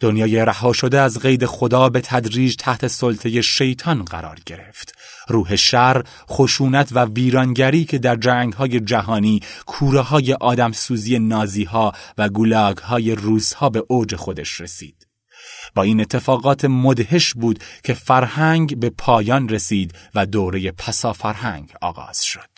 دنیای 0.04 0.46
رها 0.46 0.74
شده 0.74 1.00
از 1.00 1.20
قید 1.20 1.46
خدا 1.46 1.90
به 1.90 2.02
تدریج 2.02 2.56
تحت 2.56 2.88
سلطه 2.88 3.42
شیطان 3.42 4.04
قرار 4.04 4.40
گرفت 4.46 4.96
روح 5.28 5.56
شر، 5.56 6.04
خشونت 6.30 6.90
و 6.92 7.06
ویرانگری 7.06 7.86
که 7.86 7.98
در 7.98 8.16
جنگ 8.16 8.54
های 8.54 8.80
جهانی 8.80 9.40
کوره 9.66 10.02
های 10.02 10.34
آدم 10.34 10.72
سوزی 10.72 11.20
نازی 11.20 11.64
ها 11.64 11.94
و 12.18 12.30
گولاگ 12.30 12.78
های 12.78 13.16
روس 13.16 13.54
ها 13.54 13.70
به 13.70 13.84
اوج 13.88 14.16
خودش 14.16 14.62
رسید. 14.62 15.08
با 15.76 15.84
این 15.84 16.02
اتفاقات 16.02 16.66
مدهش 16.66 17.34
بود 17.34 17.64
که 17.84 17.94
فرهنگ 17.94 18.80
به 18.80 18.90
پایان 18.90 19.50
رسید 19.50 19.94
و 20.16 20.26
دوره 20.26 20.72
پسا 20.72 21.14
فرهنگ 21.14 21.72
آغاز 21.82 22.24
شد. 22.24 22.50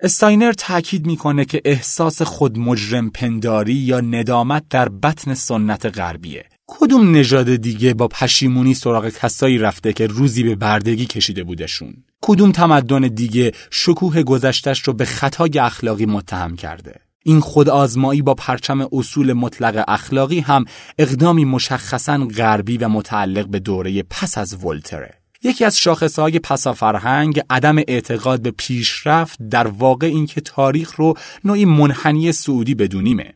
استاینر 0.00 0.52
تاکید 0.52 1.06
می‌کنه 1.06 1.44
که 1.44 1.62
احساس 1.64 2.22
خود 2.22 2.58
مجرم 2.58 3.10
پنداری 3.10 3.74
یا 3.74 4.00
ندامت 4.00 4.64
در 4.70 4.88
بطن 4.88 5.34
سنت 5.34 5.98
غربیه 5.98 6.44
کدوم 6.70 7.16
نژاد 7.16 7.56
دیگه 7.56 7.94
با 7.94 8.08
پشیمونی 8.08 8.74
سراغ 8.74 9.08
کسایی 9.08 9.58
رفته 9.58 9.92
که 9.92 10.06
روزی 10.06 10.42
به 10.42 10.54
بردگی 10.54 11.06
کشیده 11.06 11.44
بودشون؟ 11.44 11.94
کدوم 12.22 12.52
تمدن 12.52 13.00
دیگه 13.00 13.52
شکوه 13.70 14.22
گذشتش 14.22 14.82
رو 14.82 14.92
به 14.92 15.04
خطای 15.04 15.58
اخلاقی 15.58 16.06
متهم 16.06 16.56
کرده؟ 16.56 16.94
این 17.24 17.40
خود 17.40 17.68
آزمایی 17.68 18.22
با 18.22 18.34
پرچم 18.34 18.88
اصول 18.92 19.32
مطلق 19.32 19.84
اخلاقی 19.88 20.40
هم 20.40 20.64
اقدامی 20.98 21.44
مشخصا 21.44 22.18
غربی 22.36 22.78
و 22.78 22.88
متعلق 22.88 23.46
به 23.46 23.58
دوره 23.58 24.02
پس 24.02 24.38
از 24.38 24.64
ولتره. 24.64 25.14
یکی 25.42 25.64
از 25.64 25.78
شاخصهای 25.78 26.38
پسا 26.38 26.72
فرهنگ 26.72 27.42
عدم 27.50 27.78
اعتقاد 27.78 28.42
به 28.42 28.50
پیشرفت 28.50 29.38
در 29.50 29.66
واقع 29.66 30.06
اینکه 30.06 30.40
تاریخ 30.40 30.94
رو 30.94 31.14
نوعی 31.44 31.64
منحنی 31.64 32.32
سعودی 32.32 32.74
بدونیمه. 32.74 33.34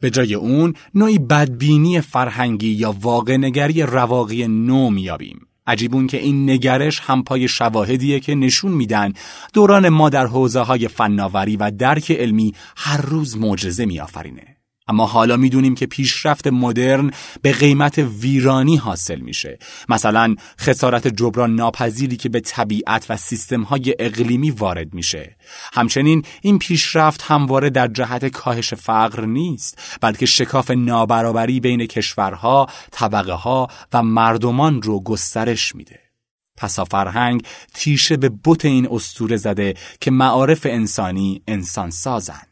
به 0.00 0.10
جای 0.10 0.34
اون 0.34 0.74
نوعی 0.94 1.18
بدبینی 1.18 2.00
فرهنگی 2.00 2.70
یا 2.70 2.94
واقع 3.00 3.36
نگری 3.36 3.82
رواقی 3.82 4.48
نو 4.48 4.90
میابیم. 4.90 5.46
عجیبون 5.66 6.06
که 6.06 6.18
این 6.18 6.50
نگرش 6.50 7.00
همپای 7.00 7.48
شواهدیه 7.48 8.20
که 8.20 8.34
نشون 8.34 8.72
میدن 8.72 9.12
دوران 9.52 9.88
ما 9.88 10.08
در 10.08 10.26
حوزه 10.26 10.60
های 10.60 10.88
فناوری 10.88 11.56
و 11.56 11.70
درک 11.70 12.10
علمی 12.10 12.54
هر 12.76 13.00
روز 13.00 13.36
معجزه 13.36 13.86
میآفرینه. 13.86 14.59
اما 14.90 15.06
حالا 15.06 15.36
می‌دونیم 15.36 15.74
که 15.74 15.86
پیشرفت 15.86 16.46
مدرن 16.46 17.10
به 17.42 17.52
قیمت 17.52 17.98
ویرانی 17.98 18.76
حاصل 18.76 19.18
میشه. 19.18 19.58
مثلا 19.88 20.36
خسارت 20.60 21.08
جبران 21.08 21.54
ناپذیری 21.54 22.16
که 22.16 22.28
به 22.28 22.40
طبیعت 22.40 23.06
و 23.08 23.16
سیستم 23.16 23.62
های 23.62 23.94
اقلیمی 23.98 24.50
وارد 24.50 24.94
میشه. 24.94 25.36
همچنین 25.72 26.24
این 26.42 26.58
پیشرفت 26.58 27.22
همواره 27.22 27.70
در 27.70 27.88
جهت 27.88 28.26
کاهش 28.26 28.74
فقر 28.74 29.24
نیست 29.24 29.78
بلکه 30.00 30.26
شکاف 30.26 30.70
نابرابری 30.70 31.60
بین 31.60 31.86
کشورها 31.86 32.66
طبقه 32.90 33.32
ها 33.32 33.68
و 33.92 34.02
مردمان 34.02 34.82
رو 34.82 35.00
گسترش 35.02 35.74
میده. 35.74 36.00
پسا 36.56 36.84
فرهنگ 36.84 37.42
تیشه 37.74 38.16
به 38.16 38.28
بوت 38.28 38.64
این 38.64 38.88
استوره 38.90 39.36
زده 39.36 39.74
که 40.00 40.10
معارف 40.10 40.66
انسانی 40.66 41.42
انسان 41.48 41.90
سازند 41.90 42.49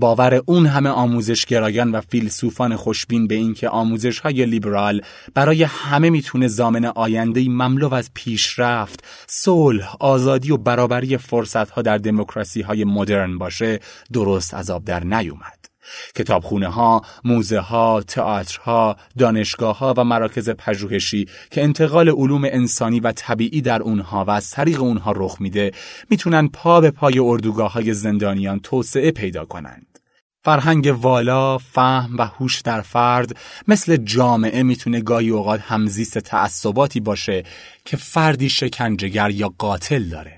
باور 0.00 0.42
اون 0.46 0.66
همه 0.66 0.88
آموزشگرایان 0.88 1.92
و 1.92 2.00
فیلسوفان 2.00 2.76
خوشبین 2.76 3.26
به 3.26 3.34
اینکه 3.34 3.68
آموزش 3.68 4.18
های 4.18 4.46
لیبرال 4.46 5.02
برای 5.34 5.62
همه 5.62 6.10
می‌تونه 6.10 6.48
زامن 6.48 6.84
آینده 6.84 7.48
مملو 7.48 7.94
از 7.94 8.10
پیشرفت، 8.14 9.04
صلح، 9.26 9.96
آزادی 10.00 10.50
و 10.50 10.56
برابری 10.56 11.16
فرصت 11.16 11.70
ها 11.70 11.82
در 11.82 11.98
دموکراسی 11.98 12.60
های 12.60 12.84
مدرن 12.84 13.38
باشه 13.38 13.80
درست 14.12 14.54
از 14.54 14.70
آب 14.70 14.84
در 14.84 15.04
نیومد. 15.04 15.67
کتابخونه 16.14 16.68
ها، 16.68 17.02
موزه 17.24 17.58
ها، 17.58 18.02
تئاترها، 18.02 18.96
دانشگاه 19.18 19.78
ها 19.78 19.94
و 19.96 20.04
مراکز 20.04 20.50
پژوهشی 20.50 21.26
که 21.50 21.62
انتقال 21.62 22.08
علوم 22.08 22.44
انسانی 22.44 23.00
و 23.00 23.12
طبیعی 23.12 23.60
در 23.60 23.82
اونها 23.82 24.24
و 24.24 24.30
از 24.30 24.50
طریق 24.50 24.82
اونها 24.82 25.12
رخ 25.16 25.36
میده 25.40 25.70
می‌تونن 26.10 26.48
پا 26.48 26.80
به 26.80 26.90
پای 26.90 27.18
اردوگاه 27.18 27.72
های 27.72 27.94
زندانیان 27.94 28.60
توسعه 28.60 29.10
پیدا 29.10 29.44
کنند. 29.44 29.98
فرهنگ 30.44 30.98
والا، 31.00 31.58
فهم 31.58 32.16
و 32.18 32.22
هوش 32.22 32.60
در 32.60 32.80
فرد 32.80 33.36
مثل 33.68 33.96
جامعه 33.96 34.62
می‌تونه 34.62 35.00
گاهی 35.00 35.30
اوقات 35.30 35.60
همزیست 35.60 36.18
تعصباتی 36.18 37.00
باشه 37.00 37.44
که 37.84 37.96
فردی 37.96 38.48
شکنجهگر 38.48 39.30
یا 39.30 39.54
قاتل 39.58 40.02
داره. 40.02 40.37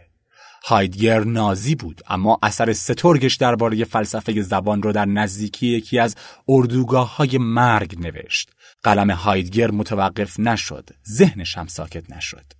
هایدگر 0.64 1.24
نازی 1.24 1.74
بود 1.74 2.00
اما 2.08 2.38
اثر 2.42 2.72
سترگش 2.72 3.36
درباره 3.36 3.84
فلسفه 3.84 4.42
زبان 4.42 4.82
رو 4.82 4.92
در 4.92 5.04
نزدیکی 5.04 5.66
یکی 5.66 5.98
از 5.98 6.16
اردوگاه 6.48 7.16
های 7.16 7.38
مرگ 7.38 7.98
نوشت. 8.00 8.50
قلم 8.82 9.10
هایدگر 9.10 9.70
متوقف 9.70 10.40
نشد، 10.40 10.90
ذهنش 11.08 11.58
هم 11.58 11.66
ساکت 11.66 12.10
نشد. 12.10 12.59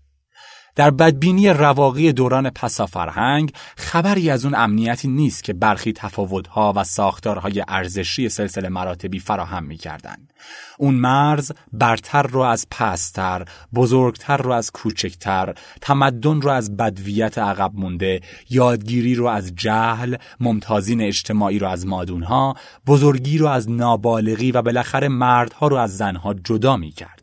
در 0.81 0.91
بدبینی 0.91 1.49
رواقی 1.49 2.13
دوران 2.13 2.51
پسافرهنگ 2.51 3.53
خبری 3.77 4.31
از 4.31 4.45
اون 4.45 4.55
امنیتی 4.55 5.09
نیست 5.09 5.45
که 5.45 5.53
برخی 5.53 5.93
تفاوتها 5.93 6.73
و 6.77 6.85
ساختارهای 6.85 7.65
ارزشی 7.69 8.29
سلسله 8.29 8.69
مراتبی 8.69 9.19
فراهم 9.19 9.65
می‌کردند. 9.65 10.33
اون 10.79 10.95
مرز 10.95 11.53
برتر 11.73 12.23
رو 12.23 12.41
از 12.41 12.67
پستر، 12.71 13.45
بزرگتر 13.75 14.37
رو 14.37 14.53
از 14.53 14.71
کوچکتر، 14.71 15.55
تمدن 15.81 16.41
رو 16.41 16.51
از 16.51 16.77
بدویت 16.77 17.39
عقب 17.39 17.73
مونده، 17.75 18.21
یادگیری 18.51 19.15
رو 19.15 19.27
از 19.27 19.53
جهل، 19.55 20.17
ممتازین 20.41 21.01
اجتماعی 21.01 21.59
رو 21.59 21.69
از 21.69 21.87
مادونها، 21.87 22.55
بزرگی 22.87 23.39
رو 23.39 23.47
از 23.47 23.71
نابالغی 23.71 24.53
و 24.53 24.63
بالاخره 24.63 25.09
مردها 25.09 25.69
رو 25.69 25.77
از 25.77 25.97
زنها 25.97 26.35
جدا 26.35 26.77
می‌کرد. 26.77 27.20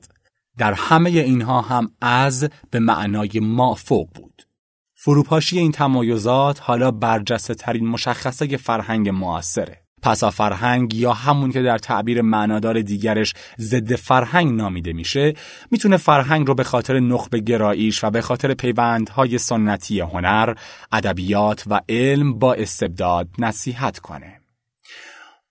در 0.58 0.74
همه 0.74 1.10
اینها 1.10 1.62
هم 1.62 1.92
از 2.02 2.50
به 2.72 2.80
معنای 2.80 3.40
ما 3.42 3.74
فوق 3.74 4.10
بود. 4.16 4.48
فروپاشی 4.96 5.60
این 5.60 5.72
تمایزات 5.72 6.60
حالا 6.62 6.92
برجسته 6.92 7.56
ترین 7.56 7.88
مشخصه 7.88 8.58
فرهنگ 8.58 9.10
معاصره. 9.10 9.82
پسا 10.02 10.32
فرهنگ 10.32 10.94
یا 10.94 11.14
همون 11.14 11.52
که 11.52 11.62
در 11.62 11.78
تعبیر 11.78 12.22
معنادار 12.22 12.82
دیگرش 12.82 13.34
ضد 13.60 13.96
فرهنگ 13.96 14.54
نامیده 14.54 14.94
میشه 14.94 15.34
می‌تونه 15.72 15.98
فرهنگ 15.98 16.48
رو 16.48 16.56
به 16.56 16.64
خاطر 16.64 17.00
نخب 17.00 17.36
گراییش 17.36 18.04
و 18.04 18.10
به 18.10 18.22
خاطر 18.22 18.54
پیوندهای 18.54 19.38
سنتی 19.38 20.00
هنر، 20.00 20.54
ادبیات 20.92 21.64
و 21.68 21.82
علم 21.90 22.40
با 22.40 22.54
استبداد 22.54 23.28
نصیحت 23.40 24.00
کنه. 24.00 24.42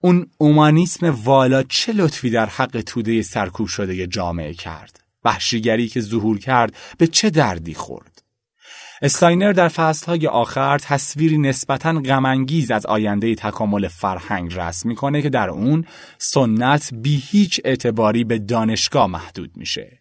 اون 0.00 0.26
اومانیسم 0.38 1.18
والا 1.24 1.62
چه 1.62 1.92
لطفی 1.92 2.30
در 2.30 2.46
حق 2.46 2.80
توده 2.80 3.22
سرکوب 3.22 3.66
شده 3.66 4.06
جامعه 4.06 4.54
کرد 4.54 5.05
وحشیگری 5.26 5.88
که 5.88 6.00
ظهور 6.00 6.38
کرد 6.38 6.76
به 6.98 7.06
چه 7.06 7.30
دردی 7.30 7.74
خورد 7.74 8.22
استاینر 9.02 9.52
در 9.52 9.68
فصلهای 9.68 10.26
آخر 10.26 10.78
تصویری 10.78 11.38
نسبتاً 11.38 11.92
غمانگیز 11.92 12.70
از 12.70 12.86
آینده 12.86 13.34
تکامل 13.34 13.88
فرهنگ 13.88 14.54
رسم 14.54 14.88
می‌کنه 14.88 15.22
که 15.22 15.30
در 15.30 15.50
اون 15.50 15.84
سنت 16.18 16.90
بی 16.94 17.22
هیچ 17.26 17.60
اعتباری 17.64 18.24
به 18.24 18.38
دانشگاه 18.38 19.06
محدود 19.06 19.50
میشه. 19.56 20.00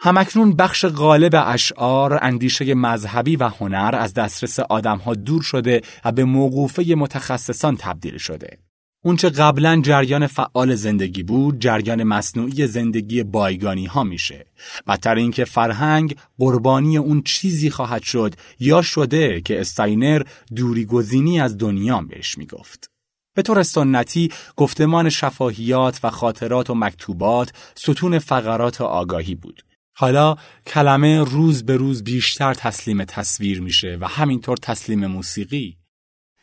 همکنون 0.00 0.56
بخش 0.56 0.84
غالب 0.84 1.32
اشعار 1.46 2.18
اندیشه 2.22 2.74
مذهبی 2.74 3.36
و 3.36 3.48
هنر 3.48 3.94
از 3.98 4.14
دسترس 4.14 4.58
آدمها 4.58 5.14
دور 5.14 5.42
شده 5.42 5.80
و 6.04 6.12
به 6.12 6.24
موقوفه 6.24 6.94
متخصصان 6.96 7.76
تبدیل 7.76 8.18
شده. 8.18 8.58
اونچه 9.02 9.30
قبلا 9.30 9.80
جریان 9.84 10.26
فعال 10.26 10.74
زندگی 10.74 11.22
بود 11.22 11.60
جریان 11.60 12.02
مصنوعی 12.02 12.66
زندگی 12.66 13.22
بایگانی 13.22 13.86
ها 13.86 14.04
میشه. 14.04 14.46
بدتر 14.86 15.14
اینکه 15.14 15.44
فرهنگ 15.44 16.16
قربانی 16.38 16.98
اون 16.98 17.22
چیزی 17.22 17.70
خواهد 17.70 18.02
شد 18.02 18.34
یا 18.58 18.82
شده 18.82 19.40
که 19.40 19.60
استاینر 19.60 20.22
دوری 20.56 20.84
گزینی 20.84 21.40
از 21.40 21.58
دنیا 21.58 22.00
بهش 22.00 22.38
می‌گفت. 22.38 22.90
به 23.34 23.42
طور 23.42 23.62
سنتی 23.62 24.30
گفتمان 24.56 25.08
شفاهیات 25.08 26.00
و 26.02 26.10
خاطرات 26.10 26.70
و 26.70 26.74
مکتوبات 26.74 27.52
ستون 27.74 28.18
فقرات 28.18 28.80
آگاهی 28.80 29.34
بود. 29.34 29.62
حالا 29.96 30.36
کلمه 30.66 31.24
روز 31.24 31.66
به 31.66 31.76
روز 31.76 32.04
بیشتر 32.04 32.54
تسلیم 32.54 33.04
تصویر 33.04 33.60
میشه 33.60 33.98
و 34.00 34.08
همینطور 34.08 34.56
تسلیم 34.56 35.06
موسیقی. 35.06 35.79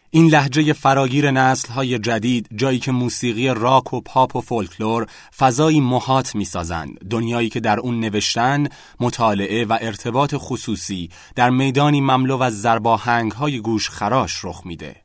این 0.09 0.27
لهجه 0.27 0.73
فراگیر 0.73 1.31
نسل 1.31 1.73
های 1.73 1.99
جدید 1.99 2.49
جایی 2.55 2.79
که 2.79 2.91
موسیقی 2.91 3.47
راک 3.47 3.93
و 3.93 4.01
پاپ 4.01 4.35
و 4.35 4.41
فولکلور 4.41 5.07
فضایی 5.37 5.79
محات 5.79 6.35
می 6.35 6.45
سازند 6.45 6.99
دنیایی 7.09 7.49
که 7.49 7.59
در 7.59 7.79
اون 7.79 7.99
نوشتن 7.99 8.67
مطالعه 8.99 9.65
و 9.65 9.77
ارتباط 9.81 10.35
خصوصی 10.37 11.09
در 11.35 11.49
میدانی 11.49 12.01
مملو 12.01 12.41
از 12.41 12.61
زرباهنگ 12.61 13.31
های 13.31 13.59
گوش 13.59 13.89
خراش 13.89 14.45
رخ 14.45 14.61
میده. 14.65 14.95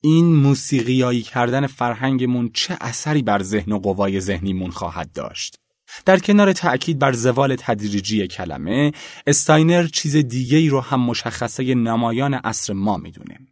این 0.00 0.36
موسیقیایی 0.36 1.22
کردن 1.22 1.66
فرهنگمون 1.66 2.50
چه 2.54 2.76
اثری 2.80 3.22
بر 3.22 3.42
ذهن 3.42 3.72
و 3.72 3.78
قوای 3.78 4.20
ذهنیمون 4.20 4.70
خواهد 4.70 5.12
داشت؟ 5.12 5.56
در 6.04 6.18
کنار 6.18 6.52
تأکید 6.52 6.98
بر 6.98 7.12
زوال 7.12 7.56
تدریجی 7.58 8.26
کلمه 8.26 8.92
استاینر 9.26 9.86
چیز 9.86 10.16
دیگه 10.16 10.58
ای 10.58 10.68
رو 10.68 10.80
هم 10.80 11.00
مشخصه 11.00 11.74
نمایان 11.74 12.34
عصر 12.34 12.72
ما 12.72 12.96
می‌دونه. 12.96 13.51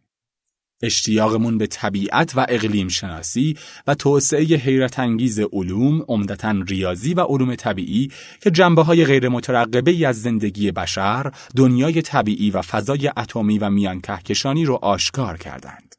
اشتیاقمون 0.81 1.57
به 1.57 1.67
طبیعت 1.67 2.33
و 2.35 2.45
اقلیم 2.49 2.87
شناسی 2.87 3.57
و 3.87 3.95
توسعه 3.95 4.43
حیرت 4.43 4.99
انگیز 4.99 5.39
علوم 5.39 6.05
عمدتا 6.07 6.55
ریاضی 6.67 7.13
و 7.13 7.21
علوم 7.21 7.55
طبیعی 7.55 8.11
که 8.41 8.51
جنبه 8.51 8.83
های 8.83 9.05
غیر 9.05 9.29
مترقبه 9.29 10.07
از 10.07 10.21
زندگی 10.21 10.71
بشر 10.71 11.31
دنیای 11.55 12.01
طبیعی 12.01 12.51
و 12.51 12.61
فضای 12.61 13.11
اتمی 13.17 13.59
و 13.59 13.69
میان 13.69 14.01
کهکشانی 14.01 14.65
رو 14.65 14.79
آشکار 14.81 15.37
کردند. 15.37 15.95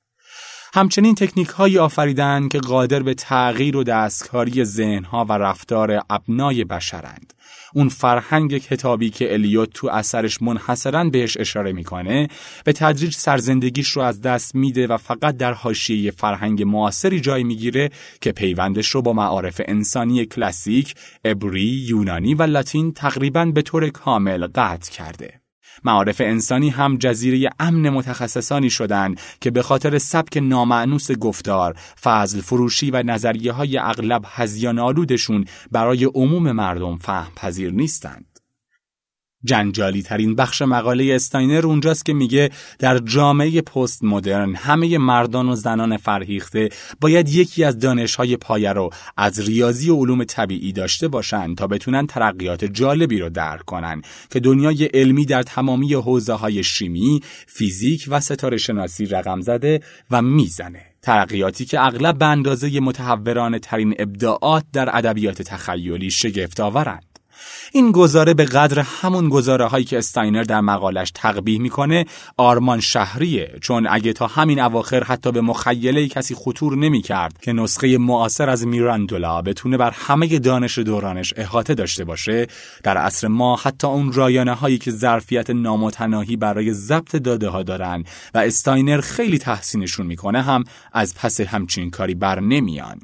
همچنین 0.75 1.15
تکنیک 1.15 1.49
هایی 1.49 1.79
آفریدند 1.79 2.51
که 2.53 2.59
قادر 2.59 3.03
به 3.03 3.15
تغییر 3.15 3.77
و 3.77 3.85
دستکاری 3.85 4.65
ذهنها 4.65 5.25
و 5.25 5.33
رفتار 5.33 6.03
ابنای 6.11 6.65
بشرند 6.65 7.33
اون 7.75 7.89
فرهنگ 7.89 8.59
کتابی 8.59 9.11
که 9.11 9.33
الیوت 9.33 9.71
تو 9.75 9.89
اثرش 9.89 10.43
منحصرا 10.43 11.05
بهش 11.05 11.37
اشاره 11.37 11.73
می‌کنه 11.73 12.29
به 12.65 12.73
تدریج 12.73 13.15
سرزندگیش 13.15 13.89
رو 13.89 14.03
از 14.03 14.21
دست 14.21 14.55
میده 14.55 14.87
و 14.87 14.97
فقط 14.97 15.37
در 15.37 15.53
حاشیه 15.53 16.11
فرهنگ 16.11 16.63
معاصری 16.63 17.21
جای 17.21 17.45
می‌گیره 17.45 17.91
که 18.21 18.33
پیوندش 18.33 18.89
رو 18.89 19.03
با 19.03 19.13
معارف 19.13 19.61
انسانی 19.65 20.27
کلاسیک، 20.27 20.95
عبری، 21.25 21.85
یونانی 21.89 22.35
و 22.35 22.43
لاتین 22.43 22.93
تقریبا 22.93 23.45
به 23.45 23.63
طور 23.63 23.89
کامل 23.89 24.47
قطع 24.47 24.93
کرده. 24.93 25.42
معارف 25.85 26.21
انسانی 26.21 26.71
هم 26.71 26.97
جزیره 26.97 27.51
امن 27.61 27.91
متخصصانی 27.91 28.71
شدند 28.71 29.21
که 29.41 29.51
به 29.51 29.63
خاطر 29.63 29.99
سبک 29.99 30.37
نامعنوس 30.37 31.13
گفتار، 31.13 31.77
فضل 32.03 32.41
فروشی 32.41 32.91
و 32.91 33.03
نظریه 33.03 33.53
های 33.53 33.79
اغلب 33.79 34.23
هزیان 34.27 34.79
آلودشون 34.79 35.45
برای 35.71 36.05
عموم 36.05 36.53
مردم 36.53 36.97
فهم 36.97 37.33
پذیر 37.37 37.73
نیستند. 37.73 38.32
جنجالی 39.45 40.03
ترین 40.03 40.35
بخش 40.35 40.63
مقاله 40.63 41.15
استاینر 41.15 41.67
اونجاست 41.67 42.05
که 42.05 42.13
میگه 42.13 42.51
در 42.79 42.99
جامعه 42.99 43.61
پست 43.61 44.05
مدرن 44.05 44.55
همه 44.55 44.99
مردان 44.99 45.49
و 45.49 45.55
زنان 45.55 45.97
فرهیخته 45.97 46.69
باید 47.01 47.29
یکی 47.29 47.65
از 47.65 47.79
دانشهای 47.79 48.37
پایه 48.37 48.73
رو 48.73 48.91
از 49.17 49.49
ریاضی 49.49 49.91
و 49.91 49.97
علوم 49.97 50.25
طبیعی 50.25 50.73
داشته 50.73 51.09
باشن 51.09 51.55
تا 51.55 51.67
بتونن 51.67 52.07
ترقیات 52.07 52.65
جالبی 52.65 53.19
رو 53.19 53.31
درک 53.31 53.65
کنن 53.65 54.03
که 54.31 54.41
دنیای 54.41 54.85
علمی 54.85 55.27
در 55.27 55.43
تمامی 55.43 55.95
حوزه 55.95 56.33
های 56.33 56.65
شیمی، 56.65 57.21
فیزیک 57.47 58.05
و 58.09 58.21
ستاره 58.21 58.57
شناسی 58.57 59.07
رقم 59.07 59.41
زده 59.41 59.81
و 60.11 60.23
می‌زنه. 60.23 60.83
ترقیاتی 61.03 61.65
که 61.65 61.81
اغلب 61.81 62.19
به 62.19 62.27
اندازه 62.27 62.81
متحورانه 62.81 63.59
ترین 63.59 63.95
ابداعات 63.99 64.65
در 64.73 64.97
ادبیات 64.97 65.43
تخیلی 65.43 66.11
شگفت 66.11 66.61
آورند. 66.61 67.12
این 67.73 67.93
گزاره 67.93 68.35
به 68.35 68.45
قدر 68.45 68.79
همون 68.79 69.29
گزاره 69.29 69.67
هایی 69.67 69.85
که 69.85 69.99
استاینر 69.99 70.43
در 70.43 70.61
مقالش 70.61 71.11
تقبیح 71.15 71.61
می‌کنه 71.61 72.05
آرمان 72.37 72.81
شهریه. 72.81 73.59
چون 73.61 73.87
اگه 73.91 74.13
تا 74.13 74.27
همین 74.27 74.61
اواخر 74.61 75.05
حتی 75.05 75.33
به 75.33 75.41
مخیله 75.41 76.09
کسی 76.09 76.35
خطور 76.35 76.77
نمی‌کرد 76.77 77.39
که 77.41 77.53
نسخه 77.53 77.99
معاصر 77.99 78.51
از 78.51 78.67
میراندولا 78.67 79.43
بتونه 79.43 79.77
بر 79.77 79.91
همه 79.91 80.39
دانش 80.39 80.79
دورانش 80.79 81.35
احاطه 81.37 81.75
داشته 81.75 82.05
باشه 82.05 82.47
در 82.83 82.97
عصر 82.97 83.29
ما 83.29 83.57
حتی 83.57 83.87
اون 83.87 84.13
رایانه 84.13 84.55
هایی 84.55 84.79
که 84.79 84.91
ظرفیت 84.91 85.51
نامتناهی 85.51 86.37
برای 86.37 86.73
ضبط 86.73 87.17
داده 87.17 87.49
ها 87.49 87.63
دارن 87.63 88.05
و 88.35 88.39
استاینر 88.39 89.01
خیلی 89.01 89.39
تحسینشون 89.39 90.07
می‌کنه 90.07 90.43
هم 90.43 90.65
از 90.93 91.15
پس 91.15 91.41
همچین 91.41 91.91
کاری 91.91 92.15
بر 92.15 92.41
نمیان. 92.41 93.01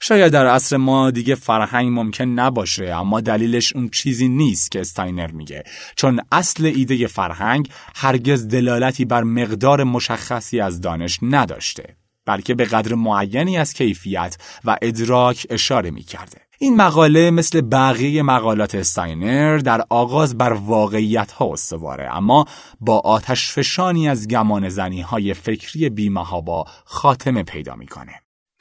شاید 0.00 0.32
در 0.32 0.46
عصر 0.46 0.76
ما 0.76 1.10
دیگه 1.10 1.34
فرهنگ 1.34 1.98
ممکن 1.98 2.24
نباشه 2.24 2.84
اما 2.84 3.20
دلیلش 3.20 3.76
اون 3.76 3.88
چیزی 3.88 4.28
نیست 4.28 4.70
که 4.70 4.80
استاینر 4.80 5.30
میگه 5.30 5.64
چون 5.96 6.20
اصل 6.32 6.64
ایده 6.64 7.06
فرهنگ 7.06 7.68
هرگز 7.96 8.48
دلالتی 8.48 9.04
بر 9.04 9.22
مقدار 9.22 9.84
مشخصی 9.84 10.60
از 10.60 10.80
دانش 10.80 11.18
نداشته 11.22 11.96
بلکه 12.26 12.54
به 12.54 12.64
قدر 12.64 12.94
معینی 12.94 13.58
از 13.58 13.74
کیفیت 13.74 14.36
و 14.64 14.76
ادراک 14.82 15.46
اشاره 15.50 15.90
می‌کرده 15.90 16.40
این 16.58 16.76
مقاله 16.76 17.30
مثل 17.30 17.60
بقیه 17.60 18.22
مقالات 18.22 18.74
استاینر 18.74 19.58
در 19.58 19.84
آغاز 19.90 20.38
بر 20.38 20.52
واقعیت 20.52 21.32
ها 21.32 21.52
استواره 21.52 22.16
اما 22.16 22.44
با 22.80 22.98
آتش 22.98 23.52
فشانی 23.52 24.08
از 24.08 24.28
گمانه 24.28 24.68
زنی 24.68 25.00
های 25.00 25.34
فکری 25.34 25.88
بی‌محابا 25.88 26.64
خاتمه 26.84 27.42
پیدا 27.42 27.74
می‌کنه. 27.74 28.12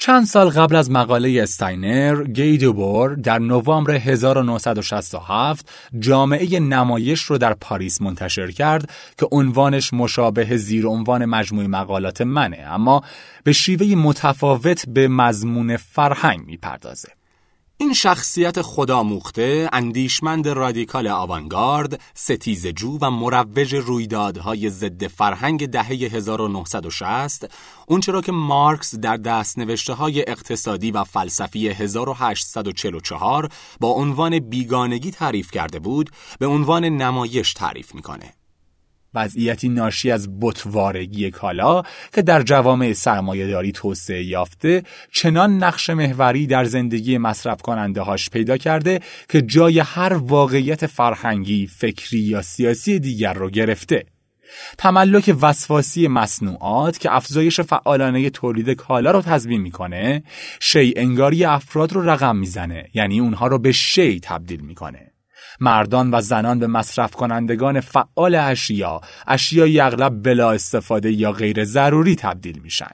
چند 0.01 0.25
سال 0.25 0.49
قبل 0.49 0.75
از 0.75 0.91
مقاله 0.91 1.39
استاینر، 1.43 2.23
گی 2.23 2.50
دوبور 2.50 3.15
در 3.15 3.39
نوامبر 3.39 3.91
1967 3.91 5.69
جامعه 5.99 6.59
نمایش 6.59 7.21
رو 7.21 7.38
در 7.38 7.53
پاریس 7.53 8.01
منتشر 8.01 8.51
کرد 8.51 8.89
که 9.17 9.27
عنوانش 9.31 9.93
مشابه 9.93 10.57
زیر 10.57 10.88
عنوان 10.88 11.25
مجموع 11.25 11.65
مقالات 11.65 12.21
منه 12.21 12.57
اما 12.57 13.03
به 13.43 13.53
شیوه 13.53 13.95
متفاوت 13.95 14.89
به 14.89 15.07
مضمون 15.07 15.77
فرهنگ 15.77 16.45
می‌پردازه. 16.45 17.18
این 17.81 17.93
شخصیت 17.93 18.61
خداموخته، 18.61 19.69
اندیشمند 19.73 20.47
رادیکال 20.47 21.07
آوانگارد، 21.07 22.01
ستیزجو 22.13 22.97
و 23.01 23.11
مروج 23.11 23.75
رویدادهای 23.75 24.69
ضد 24.69 25.07
فرهنگ 25.07 25.67
دهه 25.67 25.87
1960 25.87 27.51
اونچرا 27.87 28.21
که 28.21 28.31
مارکس 28.31 28.95
در 28.95 29.17
دستنوشته 29.17 29.93
های 29.93 30.29
اقتصادی 30.29 30.91
و 30.91 31.03
فلسفی 31.03 31.67
1844 31.67 33.49
با 33.79 33.89
عنوان 33.89 34.39
بیگانگی 34.39 35.11
تعریف 35.11 35.51
کرده 35.51 35.79
بود 35.79 36.09
به 36.39 36.47
عنوان 36.47 36.85
نمایش 36.85 37.53
تعریف 37.53 37.95
می‌کنه. 37.95 38.38
وضعیتی 39.13 39.69
ناشی 39.69 40.11
از 40.11 40.39
بتوارگی 40.39 41.31
کالا 41.31 41.83
که 42.13 42.21
در 42.21 42.41
جوامع 42.41 42.93
سرمایهداری 42.93 43.71
توسعه 43.71 44.23
یافته 44.23 44.83
چنان 45.11 45.63
نقش 45.63 45.89
محوری 45.89 46.47
در 46.47 46.65
زندگی 46.65 47.17
مصرف 47.17 47.61
کننده 47.61 48.01
هاش 48.01 48.29
پیدا 48.29 48.57
کرده 48.57 48.99
که 49.29 49.41
جای 49.41 49.79
هر 49.79 50.13
واقعیت 50.13 50.85
فرهنگی، 50.85 51.67
فکری 51.67 52.19
یا 52.19 52.41
سیاسی 52.41 52.99
دیگر 52.99 53.33
رو 53.33 53.49
گرفته. 53.49 54.05
تملک 54.77 55.35
وسواسی 55.41 56.07
مصنوعات 56.07 56.99
که 56.99 57.15
افزایش 57.15 57.59
فعالانه 57.59 58.29
تولید 58.29 58.69
کالا 58.69 59.11
رو 59.11 59.21
تضمین 59.21 59.61
می‌کنه 59.61 60.23
شی 60.59 60.93
انگاری 60.97 61.45
افراد 61.45 61.93
رو 61.93 62.09
رقم 62.09 62.35
می‌زنه 62.35 62.85
یعنی 62.93 63.19
اونها 63.19 63.47
رو 63.47 63.59
به 63.59 63.71
شی 63.71 64.19
تبدیل 64.19 64.61
می‌کنه 64.61 65.11
مردان 65.59 66.11
و 66.13 66.21
زنان 66.21 66.59
به 66.59 66.67
مصرف 66.67 67.11
کنندگان 67.11 67.79
فعال 67.79 68.35
اشیا 68.35 69.01
اشیایی 69.27 69.79
اغلب 69.79 70.23
بلا 70.23 70.51
استفاده 70.51 71.11
یا 71.11 71.31
غیر 71.31 71.63
ضروری 71.63 72.15
تبدیل 72.15 72.59
میشن. 72.59 72.91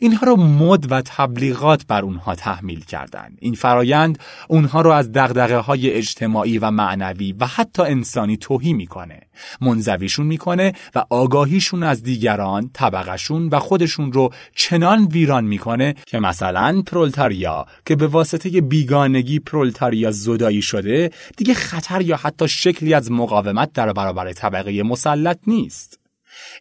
اینها 0.00 0.26
رو 0.26 0.36
مد 0.36 0.92
و 0.92 1.02
تبلیغات 1.02 1.86
بر 1.86 2.02
اونها 2.02 2.34
تحمیل 2.34 2.80
کردند. 2.84 3.38
این 3.40 3.54
فرایند 3.54 4.18
اونها 4.48 4.80
رو 4.80 4.90
از 4.90 5.12
دغدغه 5.12 5.56
های 5.56 5.90
اجتماعی 5.90 6.58
و 6.58 6.70
معنوی 6.70 7.32
و 7.32 7.46
حتی 7.46 7.82
انسانی 7.82 8.36
توهی 8.36 8.72
می‌کنه 8.72 9.20
منزویشون 9.60 10.26
می‌کنه 10.26 10.72
و 10.94 11.04
آگاهیشون 11.10 11.82
از 11.82 12.02
دیگران 12.02 12.70
طبقشون 12.72 13.48
و 13.48 13.58
خودشون 13.58 14.12
رو 14.12 14.30
چنان 14.54 15.04
ویران 15.04 15.44
می‌کنه 15.44 15.94
که 16.06 16.18
مثلا 16.18 16.82
پرولتاریا 16.86 17.66
که 17.86 17.96
به 17.96 18.06
واسطه 18.06 18.60
بیگانگی 18.60 19.38
پرولتاریا 19.38 20.10
زدایی 20.10 20.62
شده 20.62 21.10
دیگه 21.36 21.54
خطر 21.54 22.00
یا 22.00 22.16
حتی 22.16 22.48
شکلی 22.48 22.94
از 22.94 23.12
مقاومت 23.12 23.72
در 23.72 23.92
برابر 23.92 24.32
طبقه 24.32 24.82
مسلط 24.82 25.38
نیست 25.46 26.01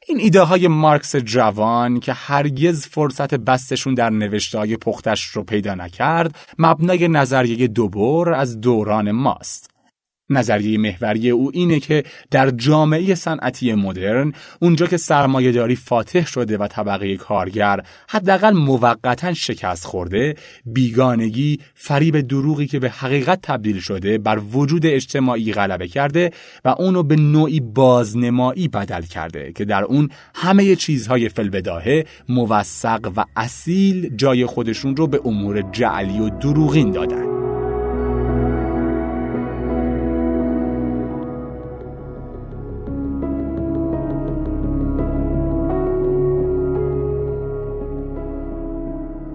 این 0.08 0.20
ایده 0.20 0.42
های 0.42 0.68
مارکس 0.68 1.16
جوان 1.16 2.00
که 2.00 2.14
هرگز 2.14 2.88
فرصت 2.88 3.34
بستشون 3.34 3.94
در 3.94 4.10
نوشته 4.10 4.78
پختش 4.78 5.24
رو 5.24 5.44
پیدا 5.44 5.76
نکرد 5.76 6.36
مبنای 6.60 7.08
نظریه 7.08 7.68
دوبور 7.68 8.34
از 8.34 8.62
دوران 8.62 9.12
ماست. 9.12 9.71
نظریه 10.32 10.78
محوری 10.78 11.30
او 11.30 11.52
اینه 11.54 11.80
که 11.80 12.04
در 12.32 12.50
جامعه 12.50 13.16
صنعتی 13.16 13.74
مدرن 13.74 14.34
اونجا 14.60 14.88
که 14.88 14.98
سرمایهداری 14.98 15.76
فاتح 15.76 16.26
شده 16.26 16.58
و 16.58 16.68
طبقه 16.68 17.18
کارگر 17.18 17.80
حداقل 18.10 18.52
موقتا 18.52 19.34
شکست 19.34 19.86
خورده 19.86 20.36
بیگانگی 20.66 21.60
فریب 21.74 22.22
دروغی 22.22 22.68
که 22.68 22.80
به 22.80 22.90
حقیقت 22.90 23.40
تبدیل 23.44 23.80
شده 23.80 24.18
بر 24.18 24.40
وجود 24.54 24.86
اجتماعی 24.86 25.54
غلبه 25.54 25.88
کرده 25.88 26.32
و 26.66 26.76
اونو 26.80 27.04
به 27.04 27.16
نوعی 27.16 27.60
بازنمایی 27.60 28.68
بدل 28.68 29.02
کرده 29.02 29.52
که 29.52 29.66
در 29.66 29.84
اون 29.84 30.10
همه 30.36 30.76
چیزهای 30.76 31.30
فلبداهه 31.30 32.06
موثق 32.30 33.12
و 33.16 33.26
اصیل 33.36 34.16
جای 34.16 34.46
خودشون 34.46 34.96
رو 34.96 35.08
به 35.08 35.22
امور 35.26 35.62
جعلی 35.62 36.20
و 36.20 36.30
دروغین 36.30 36.92
دادن. 36.92 37.31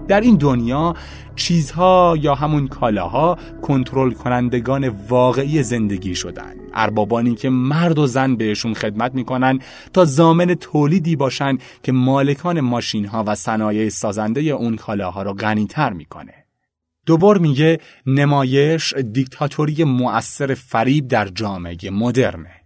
در 0.07 0.21
این 0.21 0.35
دنیا 0.35 0.95
چیزها 1.35 2.17
یا 2.21 2.35
همون 2.35 2.67
کالاها 2.67 3.37
کنترل 3.61 4.11
کنندگان 4.11 4.87
واقعی 4.87 5.63
زندگی 5.63 6.15
شدن. 6.15 6.55
اربابانی 6.73 7.35
که 7.35 7.49
مرد 7.49 7.99
و 7.99 8.07
زن 8.07 8.35
بهشون 8.35 8.73
خدمت 8.73 9.15
می‌کنن 9.15 9.59
تا 9.93 10.05
زامن 10.05 10.53
تولیدی 10.53 11.15
باشن 11.15 11.57
که 11.83 11.91
مالکان 11.91 12.61
ماشین 12.61 13.05
ها 13.05 13.23
و 13.27 13.35
صنایع 13.35 13.89
سازنده 13.89 14.41
اون 14.41 14.75
کالاها 14.75 15.23
رو 15.23 15.33
غنیتر 15.33 15.93
می‌کنه. 15.93 16.33
دوبار 17.05 17.37
میگه 17.37 17.79
نمایش 18.05 18.93
دیکتاتوری 18.93 19.83
مؤثر 19.83 20.53
فریب 20.53 21.07
در 21.07 21.27
جامعه 21.27 21.77
مدرنه. 21.91 22.56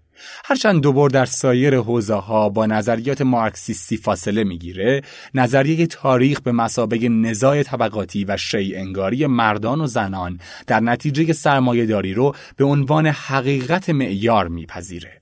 هرچند 0.45 0.81
دوبار 0.81 1.09
در 1.09 1.25
سایر 1.25 1.75
حوزه 1.75 2.13
ها 2.13 2.49
با 2.49 2.65
نظریات 2.65 3.21
مارکسیستی 3.21 3.97
فاصله 3.97 4.43
می‌گیره 4.43 5.01
نظریه 5.33 5.87
تاریخ 5.87 6.41
به 6.41 6.51
مسابقه 6.51 7.09
نزاع 7.09 7.63
طبقاتی 7.63 8.25
و 8.25 8.37
شی 8.37 8.75
انگاری 8.75 9.25
مردان 9.25 9.81
و 9.81 9.87
زنان 9.87 10.39
در 10.67 10.79
نتیجه 10.79 11.33
سرمایهداری 11.33 12.13
رو 12.13 12.35
به 12.55 12.65
عنوان 12.65 13.07
حقیقت 13.07 13.89
معیار 13.89 14.47
میپذیره 14.47 15.21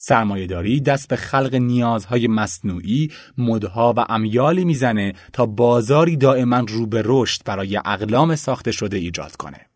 سرمایهداری 0.00 0.80
دست 0.80 1.08
به 1.08 1.16
خلق 1.16 1.54
نیازهای 1.54 2.28
مصنوعی، 2.28 3.10
مدها 3.38 3.94
و 3.96 4.04
امیالی 4.08 4.64
می‌زنه 4.64 5.12
تا 5.32 5.46
بازاری 5.46 6.16
دائما 6.16 6.58
رو 6.68 6.86
به 6.86 7.02
رشد 7.04 7.44
برای 7.44 7.76
اقلام 7.76 8.36
ساخته 8.36 8.72
شده 8.72 8.96
ایجاد 8.96 9.36
کنه. 9.36 9.67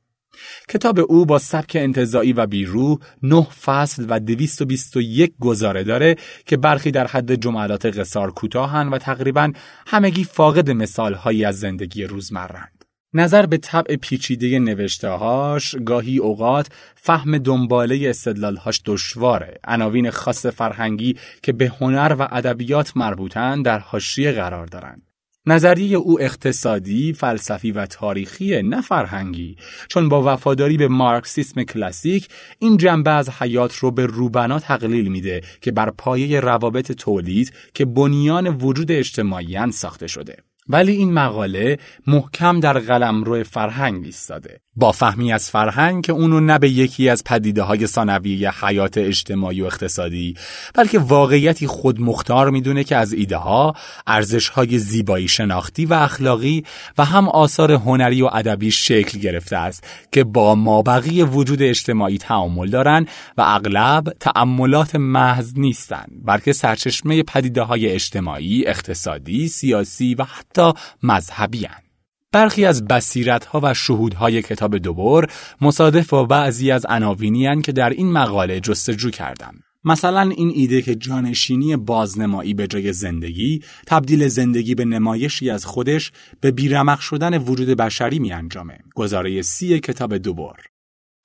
کتاب 0.69 0.99
او 1.09 1.27
با 1.27 1.39
سبک 1.39 1.77
انتظایی 1.81 2.33
و 2.33 2.47
بیروح 2.47 2.99
نه 3.23 3.43
فصل 3.43 4.07
و 4.09 4.21
221 4.21 5.33
گزاره 5.41 5.85
داره 5.85 6.17
که 6.47 6.57
برخی 6.57 6.91
در 6.91 7.07
حد 7.07 7.35
جملات 7.35 7.87
قصار 7.87 8.31
کوتاهن 8.31 8.89
و 8.89 8.99
تقریبا 8.99 9.53
همگی 9.87 10.25
فاقد 10.25 10.71
مثالهایی 10.71 11.45
از 11.45 11.61
زندگی 11.61 12.05
روزمرند. 12.05 12.83
نظر 13.15 13.47
به 13.47 13.57
طبع 13.57 13.97
پیچیده 13.97 14.59
نوشتههاش 14.59 15.75
گاهی 15.85 16.19
اوقات 16.19 16.69
فهم 16.95 17.39
دنباله 17.39 18.11
استدلالهاش 18.11 18.83
دشواره 18.85 19.59
عناوین 19.65 20.11
خاص 20.11 20.47
فرهنگی 20.47 21.17
که 21.43 21.53
به 21.53 21.73
هنر 21.81 22.17
و 22.19 22.29
ادبیات 22.31 22.97
مربوطن 22.97 23.63
در 23.63 23.79
حاشیه 23.79 24.33
قرار 24.33 24.67
دارند 24.67 25.12
نظریه 25.47 25.97
او 25.97 26.21
اقتصادی، 26.21 27.13
فلسفی 27.13 27.73
و 27.73 27.87
تاریخی 27.87 28.63
نه 28.63 28.81
فرهنگی 28.81 29.57
چون 29.89 30.09
با 30.09 30.35
وفاداری 30.35 30.77
به 30.77 30.89
مارکسیسم 30.89 31.63
کلاسیک 31.63 32.29
این 32.59 32.77
جنبه 32.77 33.11
از 33.11 33.31
حیات 33.31 33.75
رو 33.75 33.91
به 33.91 34.07
روبنا 34.07 34.59
تقلیل 34.59 35.09
میده 35.09 35.41
که 35.61 35.73
بر 35.73 35.91
پایه 35.91 36.41
روابط 36.41 36.93
تولید 36.93 37.53
که 37.75 37.85
بنیان 37.85 38.47
وجود 38.47 38.93
اجتماعی 38.93 39.73
ساخته 39.73 40.07
شده. 40.07 40.37
ولی 40.69 40.93
این 40.93 41.13
مقاله 41.13 41.79
محکم 42.07 42.61
در 42.61 42.79
قلمرو 42.79 43.45
فرهنگ 43.45 44.05
ایستاده 44.05 44.61
با 44.77 44.93
فهمی 44.93 45.33
از 45.33 45.51
فرهنگ 45.51 46.05
که 46.05 46.13
اونو 46.13 46.41
نه 46.41 46.59
به 46.59 46.71
یکی 46.71 47.09
از 47.09 47.25
پدیده 47.25 47.63
های 47.63 47.87
ثانویه 47.87 48.65
حیات 48.65 48.99
اجتماعی 48.99 49.61
و 49.61 49.65
اقتصادی 49.65 50.35
بلکه 50.75 50.99
واقعیتی 50.99 51.67
خود 51.67 52.01
مختار 52.01 52.51
می‌دونه 52.51 52.85
که 52.85 52.97
از 52.97 53.13
ایده 53.13 53.37
ها 53.37 53.75
ارزش 54.07 54.49
های 54.49 54.79
زیبایی 54.79 55.29
شناختی 55.29 55.87
و 55.87 55.95
اخلاقی 55.95 56.65
و 56.99 57.05
هم 57.05 57.29
آثار 57.29 57.73
هنری 57.73 58.23
و 58.23 58.31
ادبی 58.33 58.71
شکل 58.71 59.19
گرفته 59.19 59.57
است 59.57 59.85
که 60.13 60.25
با 60.25 60.55
مابقی 60.55 61.23
وجود 61.23 61.63
اجتماعی 61.63 62.19
تعامل 62.19 62.71
دارن 62.71 63.07
و 63.39 63.43
اغلب 63.47 64.13
تعاملات 64.21 64.97
محض 64.97 65.53
نیستند 65.57 66.11
بلکه 66.25 66.53
سرچشمه 66.53 67.23
پدیده 67.23 67.63
های 67.63 67.89
اجتماعی، 67.89 68.67
اقتصادی، 68.67 69.49
سیاسی 69.49 70.15
و 70.15 70.25
حتی 70.25 70.73
مذهبی 71.03 71.65
هن. 71.65 71.92
برخی 72.33 72.65
از 72.65 72.85
بصیرت 72.85 73.45
ها 73.45 73.61
و 73.63 73.75
شهود 73.75 74.15
های 74.15 74.43
کتاب 74.43 74.79
دوبر 74.79 75.27
مصادف 75.61 76.09
با 76.09 76.25
بعضی 76.25 76.71
از 76.71 76.87
عناوینی 76.89 77.63
که 77.63 77.73
در 77.73 77.91
این 77.91 78.13
مقاله 78.13 78.61
جستجو 78.61 79.11
کردم. 79.11 79.55
مثلا 79.85 80.21
این 80.21 80.53
ایده 80.55 80.83
که 80.83 80.95
جانشینی 80.95 81.77
بازنمایی 81.77 82.55
به 82.55 82.67
جای 82.67 82.93
زندگی 82.93 83.61
تبدیل 83.87 84.29
زندگی 84.29 84.75
به 84.75 84.85
نمایشی 84.85 85.51
از 85.51 85.65
خودش 85.65 86.13
به 86.41 86.51
بیرمق 86.51 87.01
شدن 87.01 87.39
وجود 87.39 87.69
بشری 87.69 88.19
می 88.19 88.33
انجامه. 88.33 88.79
گزاره 88.95 89.43
سی 89.43 89.81
کتاب 89.81 90.17
دوبر 90.17 90.57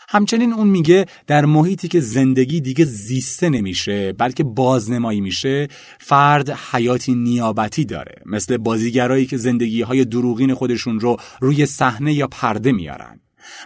همچنین 0.08 0.54
اون 0.54 0.68
میگه 0.68 1.06
در 1.28 1.46
محیطی 1.46 1.88
که 1.88 2.00
زندگی 2.00 2.62
دیگه 2.62 2.86
زیسته 2.86 3.50
نمیشه 3.50 4.14
بلکه 4.14 4.44
بازنمایی 4.44 5.22
میشه 5.22 5.68
فرد 6.00 6.50
حیاتی 6.50 7.16
نیابتی 7.16 7.86
داره. 7.86 8.16
مثل 8.26 8.58
بازیگرایی 8.58 9.26
که 9.26 9.38
زندگی 9.38 9.82
های 9.82 10.06
دروغین 10.06 10.54
خودشون 10.54 11.00
رو 11.00 11.18
روی 11.42 11.66
صحنه 11.66 12.14
یا 12.14 12.28
پرده 12.28 12.72
میارن. 12.72 13.20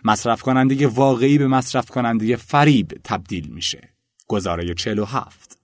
مصرف 0.05 0.41
کننده 0.41 0.87
واقعی 0.87 1.37
به 1.37 1.47
مصرف 1.47 1.89
کننده 1.89 2.35
فریب 2.35 2.91
تبدیل 3.03 3.47
میشه. 3.47 3.89
گزاره 4.27 4.73
47 4.73 5.57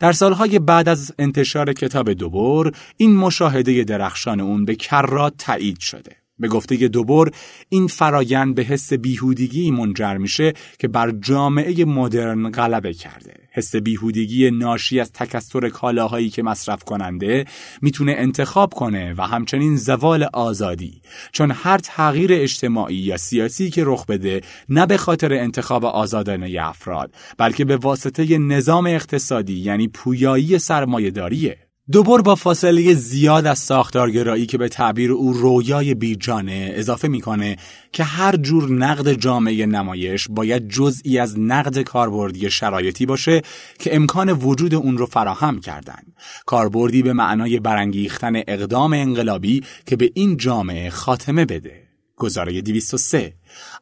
در 0.00 0.12
سالهای 0.12 0.58
بعد 0.58 0.88
از 0.88 1.12
انتشار 1.18 1.72
کتاب 1.72 2.12
دوبر 2.12 2.72
این 2.96 3.16
مشاهده 3.16 3.84
درخشان 3.84 4.40
اون 4.40 4.64
به 4.64 4.74
کرات 4.74 5.34
تایید 5.38 5.78
شده. 5.78 6.23
به 6.38 6.48
گفته 6.48 6.88
دوبر 6.88 7.30
این 7.68 7.86
فرایند 7.86 8.54
به 8.54 8.62
حس 8.62 8.92
بیهودگی 8.92 9.70
منجر 9.70 10.16
میشه 10.16 10.52
که 10.78 10.88
بر 10.88 11.10
جامعه 11.10 11.84
مدرن 11.84 12.50
غلبه 12.50 12.92
کرده. 12.92 13.34
حس 13.52 13.76
بیهودگی 13.76 14.50
ناشی 14.50 15.00
از 15.00 15.12
تکثر 15.12 15.68
کالاهایی 15.68 16.30
که 16.30 16.42
مصرف 16.42 16.84
کننده 16.84 17.44
می‌تونه 17.82 18.14
انتخاب 18.18 18.74
کنه 18.74 19.14
و 19.18 19.22
همچنین 19.22 19.76
زوال 19.76 20.28
آزادی. 20.32 21.02
چون 21.32 21.50
هر 21.50 21.78
تغییر 21.78 22.30
اجتماعی 22.32 22.96
یا 22.96 23.16
سیاسی 23.16 23.70
که 23.70 23.82
رخ 23.86 24.06
بده 24.06 24.40
نه 24.68 24.86
به 24.86 24.96
خاطر 24.96 25.32
انتخاب 25.32 25.84
آزادانه 25.84 26.56
افراد 26.60 27.14
بلکه 27.38 27.64
به 27.64 27.76
واسطه 27.76 28.38
نظام 28.38 28.86
اقتصادی 28.86 29.58
یعنی 29.58 29.88
پویایی 29.88 30.58
سرمایهداریه. 30.58 31.58
دوبار 31.92 32.22
با 32.22 32.34
فاصله 32.34 32.94
زیاد 32.94 33.46
از 33.46 33.58
ساختارگرایی 33.58 34.46
که 34.46 34.58
به 34.58 34.68
تعبیر 34.68 35.12
او 35.12 35.32
رویای 35.32 35.94
بیجانه 35.94 36.72
اضافه 36.74 37.08
می‌کنه 37.08 37.56
که 37.92 38.04
هر 38.04 38.36
جور 38.36 38.70
نقد 38.70 39.12
جامعه 39.12 39.66
نمایش 39.66 40.26
باید 40.30 40.68
جزئی 40.68 41.18
از 41.18 41.38
نقد 41.38 41.78
کاربردی 41.78 42.50
شرایطی 42.50 43.06
باشه 43.06 43.42
که 43.78 43.96
امکان 43.96 44.32
وجود 44.32 44.74
اون 44.74 44.98
رو 44.98 45.06
فراهم 45.06 45.60
کردن. 45.60 46.02
کاربردی 46.46 47.02
به 47.02 47.12
معنای 47.12 47.60
برانگیختن 47.60 48.36
اقدام 48.36 48.92
انقلابی 48.92 49.62
که 49.86 49.96
به 49.96 50.10
این 50.14 50.36
جامعه 50.36 50.90
خاتمه 50.90 51.44
بده. 51.44 51.82
گزاره 52.16 52.60
203 52.60 53.34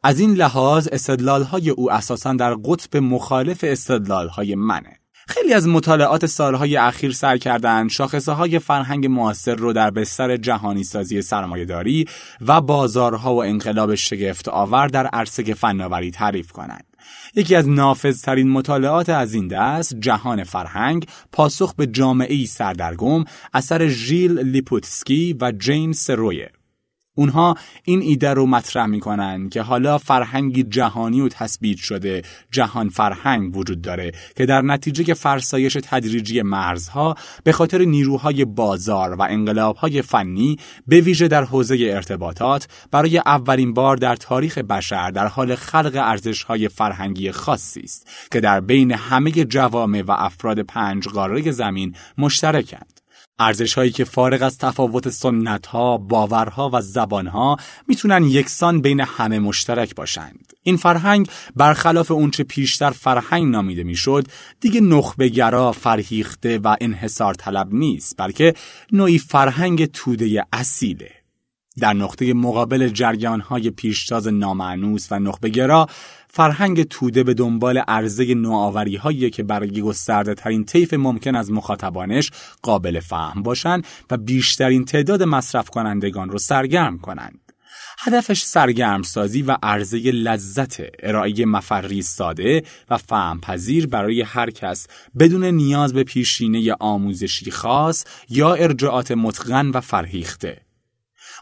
از 0.02 0.20
این 0.20 0.34
لحاظ 0.34 0.88
استدلالهای 0.92 1.70
او 1.70 1.92
اساسا 1.92 2.32
در 2.32 2.54
قطب 2.54 2.96
مخالف 2.96 3.64
استدلالهای 3.64 4.54
منه. 4.54 5.01
خیلی 5.28 5.54
از 5.54 5.68
مطالعات 5.68 6.26
سالهای 6.26 6.76
اخیر 6.76 7.12
سر 7.12 7.36
کردن 7.36 7.88
شاخصه 7.88 8.32
های 8.32 8.58
فرهنگ 8.58 9.06
معاصر 9.06 9.54
رو 9.54 9.72
در 9.72 9.90
بستر 9.90 10.36
جهانی 10.36 10.84
سازی 10.84 11.22
سرمایهداری 11.22 12.06
و 12.40 12.60
بازارها 12.60 13.34
و 13.34 13.42
انقلاب 13.42 13.94
شگفت 13.94 14.48
آور 14.48 14.88
در 14.88 15.06
عرصه 15.06 15.54
فناوری 15.54 16.10
تعریف 16.10 16.52
کنند. 16.52 16.84
یکی 17.34 17.54
از 17.54 17.68
نافذترین 17.68 18.50
مطالعات 18.50 19.08
از 19.08 19.34
این 19.34 19.48
دست 19.48 19.94
جهان 20.00 20.44
فرهنگ 20.44 21.06
پاسخ 21.32 21.74
به 21.74 21.86
جامعه 21.86 22.46
سردرگم 22.46 23.24
اثر 23.54 23.88
ژیل 23.88 24.38
لیپوتسکی 24.38 25.36
و 25.40 25.52
جین 25.52 25.92
سرویه 25.92 26.50
اونها 27.14 27.56
این 27.84 28.02
ایده 28.02 28.34
رو 28.34 28.46
مطرح 28.46 28.86
می‌کنن 28.86 29.48
که 29.48 29.62
حالا 29.62 29.98
فرهنگی 29.98 30.62
جهانی 30.62 31.20
و 31.20 31.28
تثبیت 31.28 31.78
شده 31.78 32.22
جهان 32.50 32.88
فرهنگ 32.88 33.56
وجود 33.56 33.82
داره 33.82 34.12
که 34.36 34.46
در 34.46 34.62
نتیجه 34.62 35.14
فرسایش 35.14 35.78
تدریجی 35.82 36.42
مرزها 36.42 37.14
به 37.44 37.52
خاطر 37.52 37.78
نیروهای 37.78 38.44
بازار 38.44 39.14
و 39.14 39.22
انقلابهای 39.22 40.02
فنی 40.02 40.56
به 40.86 41.00
ویژه 41.00 41.28
در 41.28 41.44
حوزه 41.44 41.76
ارتباطات 41.80 42.68
برای 42.90 43.18
اولین 43.18 43.74
بار 43.74 43.96
در 43.96 44.16
تاریخ 44.16 44.58
بشر 44.58 45.10
در 45.10 45.26
حال 45.26 45.54
خلق 45.54 45.92
ارزشهای 45.94 46.68
فرهنگی 46.68 47.32
خاصی 47.32 47.80
است 47.80 48.08
که 48.30 48.40
در 48.40 48.60
بین 48.60 48.92
همه 48.92 49.30
جوامع 49.30 50.02
و 50.02 50.10
افراد 50.10 50.60
پنج 50.60 51.08
قاره 51.08 51.50
زمین 51.50 51.94
مشترکند. 52.18 52.91
ارزش 53.38 53.74
هایی 53.74 53.90
که 53.90 54.04
فارغ 54.04 54.42
از 54.42 54.58
تفاوت 54.58 55.08
سنت 55.08 55.66
ها، 55.66 55.98
باورها 55.98 56.70
و 56.72 56.80
زبان 56.80 57.26
ها 57.26 57.56
می‌تونن 57.88 58.24
یکسان 58.24 58.80
بین 58.80 59.00
همه 59.00 59.38
مشترک 59.38 59.94
باشند. 59.94 60.52
این 60.62 60.76
فرهنگ 60.76 61.28
برخلاف 61.56 62.10
اونچه 62.10 62.44
پیشتر 62.44 62.90
فرهنگ 62.90 63.52
نامیده 63.52 63.82
می‌شد، 63.82 64.26
دیگه 64.60 64.80
نخبهگرا، 64.80 65.72
فرهیخته 65.72 66.58
و 66.58 66.76
انحصار 66.80 67.34
طلب 67.34 67.68
نیست، 67.74 68.14
بلکه 68.18 68.54
نوعی 68.92 69.18
فرهنگ 69.18 69.86
توده 69.86 70.46
اصیله. 70.52 71.21
در 71.78 71.92
نقطه 71.92 72.34
مقابل 72.34 72.88
جریان 72.88 73.40
های 73.40 73.70
پیشتاز 73.70 74.28
نامعنوس 74.28 75.08
و 75.10 75.18
نخبهگرا 75.18 75.86
فرهنگ 76.28 76.82
توده 76.82 77.22
به 77.22 77.34
دنبال 77.34 77.78
عرضه 77.78 78.34
نوآوری 78.34 78.96
هایی 78.96 79.30
که 79.30 79.42
برای 79.42 79.82
گسترده 79.82 80.34
ترین 80.34 80.64
طیف 80.64 80.94
ممکن 80.94 81.34
از 81.34 81.50
مخاطبانش 81.50 82.30
قابل 82.62 83.00
فهم 83.00 83.42
باشند 83.42 83.86
و 84.10 84.16
بیشترین 84.16 84.84
تعداد 84.84 85.22
مصرف 85.22 85.70
کنندگان 85.70 86.30
رو 86.30 86.38
سرگرم 86.38 86.98
کنند. 86.98 87.38
هدفش 87.98 88.42
سرگرم 88.42 89.02
سازی 89.02 89.42
و 89.42 89.56
عرضه 89.62 89.98
لذت 89.98 90.82
ارائه 91.02 91.44
مفری 91.46 92.02
ساده 92.02 92.62
و 92.90 92.96
فهم 92.96 93.40
پذیر 93.40 93.86
برای 93.86 94.22
هر 94.22 94.50
کس 94.50 94.86
بدون 95.18 95.44
نیاز 95.44 95.92
به 95.92 96.04
پیشینه 96.04 96.72
آموزشی 96.80 97.50
خاص 97.50 98.04
یا 98.28 98.54
ارجاعات 98.54 99.12
متقن 99.12 99.70
و 99.70 99.80
فرهیخته. 99.80 100.71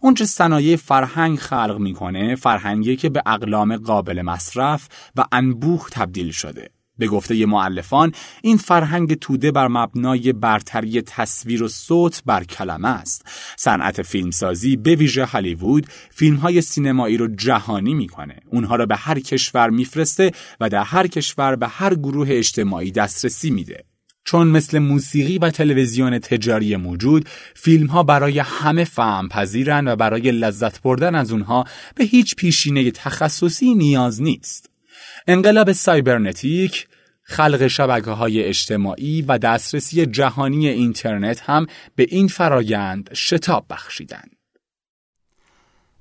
اونچه 0.02 0.24
صنایع 0.24 0.76
فرهنگ 0.76 1.38
خلق 1.38 1.76
می‌کنه 1.78 2.34
فرهنگی 2.34 2.96
که 2.96 3.08
به 3.08 3.22
اقلام 3.26 3.76
قابل 3.76 4.22
مصرف 4.22 4.88
و 5.16 5.24
انبوه 5.32 5.86
تبدیل 5.92 6.30
شده. 6.30 6.70
به 6.98 7.06
گفته 7.06 7.46
معلفان 7.46 8.12
این 8.42 8.56
فرهنگ 8.56 9.14
توده 9.14 9.50
بر 9.52 9.68
مبنای 9.68 10.32
برتری 10.32 11.02
تصویر 11.02 11.62
و 11.62 11.68
صوت 11.68 12.22
بر 12.26 12.44
کلمه 12.44 12.88
است. 12.88 13.26
صنعت 13.56 14.02
فیلمسازی 14.02 14.76
به 14.76 14.94
ویژه 14.94 15.24
هالیوود 15.24 15.86
فیلم 16.10 16.36
های 16.36 16.60
سینمایی 16.60 17.16
رو 17.16 17.26
جهانی 17.26 17.94
می‌کنه. 17.94 18.36
اونها 18.46 18.76
را 18.76 18.86
به 18.86 18.96
هر 18.96 19.20
کشور 19.20 19.70
میفرسته 19.70 20.32
و 20.60 20.68
در 20.68 20.82
هر 20.82 21.06
کشور 21.06 21.56
به 21.56 21.68
هر 21.68 21.94
گروه 21.94 22.28
اجتماعی 22.30 22.90
دسترسی 22.90 23.50
میده. 23.50 23.84
چون 24.24 24.46
مثل 24.46 24.78
موسیقی 24.78 25.38
و 25.38 25.50
تلویزیون 25.50 26.18
تجاری 26.18 26.76
موجود 26.76 27.28
فیلم 27.54 27.86
ها 27.86 28.02
برای 28.02 28.38
همه 28.38 28.84
فهم 28.84 29.28
پذیرن 29.28 29.88
و 29.88 29.96
برای 29.96 30.30
لذت 30.30 30.82
بردن 30.82 31.14
از 31.14 31.32
اونها 31.32 31.64
به 31.94 32.04
هیچ 32.04 32.36
پیشینه 32.36 32.90
تخصصی 32.90 33.74
نیاز 33.74 34.22
نیست. 34.22 34.70
انقلاب 35.26 35.72
سایبرنتیک 35.72 36.86
خلق 37.22 37.66
شبکه 37.66 38.10
های 38.10 38.44
اجتماعی 38.44 39.22
و 39.22 39.38
دسترسی 39.38 40.06
جهانی 40.06 40.68
اینترنت 40.68 41.40
هم 41.40 41.66
به 41.96 42.06
این 42.08 42.28
فرایند 42.28 43.10
شتاب 43.14 43.66
بخشیدند. 43.70 44.39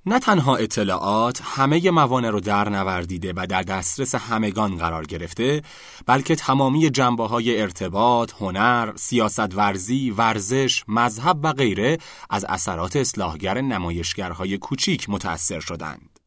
نه 0.09 0.19
تنها 0.19 0.55
اطلاعات 0.55 1.41
همه 1.43 1.91
موانع 1.91 2.29
رو 2.29 2.39
در 2.39 2.69
نوردیده 2.69 3.33
و 3.35 3.47
در 3.49 3.61
دسترس 3.61 4.15
همگان 4.15 4.77
قرار 4.77 5.05
گرفته 5.05 5.61
بلکه 6.05 6.35
تمامی 6.35 6.89
جنبه 6.89 7.27
های 7.27 7.61
ارتباط، 7.61 8.33
هنر، 8.39 8.93
سیاست 8.95 9.55
ورزی، 9.55 10.11
ورزش، 10.11 10.83
مذهب 10.87 11.39
و 11.43 11.53
غیره 11.53 11.97
از 12.29 12.45
اثرات 12.49 12.95
اصلاحگر 12.95 13.61
نمایشگرهای 13.61 14.57
کوچیک 14.57 15.09
متأثر 15.09 15.59
شدند. 15.59 16.19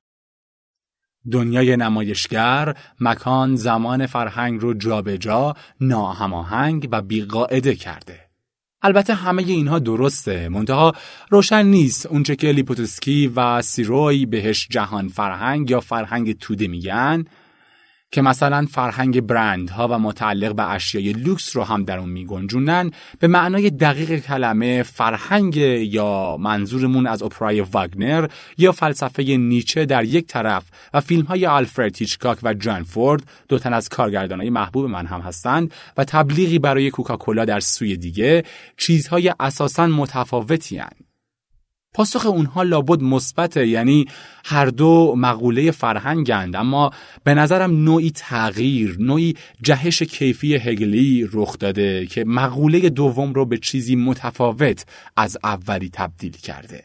دنیای 1.33 1.77
نمایشگر 1.77 2.77
مکان 3.01 3.57
زمان 3.57 4.07
فرهنگ 4.07 4.61
رو 4.61 4.75
جابجا، 4.75 5.55
ناهماهنگ 5.81 6.89
و 6.93 7.03
بیقاعده 7.03 7.75
کرده. 7.75 8.32
البته 8.83 9.15
همه 9.15 9.43
اینها 9.43 9.79
درسته. 9.79 10.49
منتها 10.49 10.93
روشن 11.31 11.67
نیست. 11.67 12.07
اونچه 12.07 12.37
که 12.37 12.53
لیپوتسکی 12.53 13.33
و 13.37 13.63
سیروی 13.63 14.27
بهش 14.27 14.69
جهان 14.71 15.09
فرهنگ 15.09 15.71
یا 15.71 15.81
فرهنگ 15.81 16.39
توده 16.39 16.69
میگن 16.69 17.25
که 18.13 18.23
مثلا 18.23 18.67
فرهنگ 18.71 19.21
برند 19.21 19.71
ها 19.71 19.89
و 19.89 19.99
متعلق 19.99 20.55
به 20.55 20.71
اشیای 20.71 21.13
لوکس 21.13 21.57
رو 21.57 21.65
هم 21.65 21.85
در 21.85 21.99
اون 21.99 22.09
میگنجونن 22.09 22.91
به 23.19 23.27
معنای 23.27 23.71
دقیق 23.71 24.19
کلمه 24.19 24.83
فرهنگ 24.83 25.57
یا 25.57 26.37
منظورمون 26.37 27.07
از 27.07 27.23
اپرای 27.23 27.61
واگنر 27.61 28.29
یا 28.59 28.73
فلسفه 28.73 29.23
نیچه 29.23 29.85
در 29.85 30.05
یک 30.05 30.27
طرف 30.27 30.65
و 30.95 31.01
فیلم 31.01 31.25
های 31.25 31.47
آلفرد 31.47 31.97
هیچکاک 31.97 32.39
و 32.43 32.55
جان 32.55 32.83
فورد 32.83 33.23
دو 33.49 33.59
تن 33.59 33.73
از 33.73 33.89
های 33.97 34.51
محبوب 34.51 34.91
من 34.91 35.07
هم 35.07 35.21
هستند 35.21 35.75
و 35.97 36.05
تبلیغی 36.05 36.59
برای 36.59 36.91
کوکاکولا 36.91 37.45
در 37.45 37.61
سوی 37.61 37.97
دیگه 37.97 38.45
چیزهای 38.77 39.35
اساسا 39.41 39.87
متفاوتی 39.87 40.79
پاسخ 41.95 42.27
اونها 42.27 42.63
لابد 42.63 43.03
مثبته 43.03 43.67
یعنی 43.67 44.07
هر 44.45 44.67
دو 44.67 45.15
مقوله 45.17 45.71
فرهنگند. 45.71 46.57
اما 46.57 46.91
به 47.25 47.35
نظرم 47.35 47.85
نوعی 47.85 48.11
تغییر 48.11 48.97
نوعی 49.01 49.35
جهش 49.63 50.03
کیفی 50.03 50.55
هگلی 50.55 51.29
رخ 51.33 51.59
داده 51.59 52.07
که 52.07 52.25
مقوله 52.25 52.89
دوم 52.89 53.33
رو 53.33 53.47
به 53.47 53.59
چیزی 53.59 53.97
متفاوت 53.97 54.87
از 55.17 55.39
اولی 55.45 55.91
تبدیل 55.93 56.33
کرده. 56.33 56.85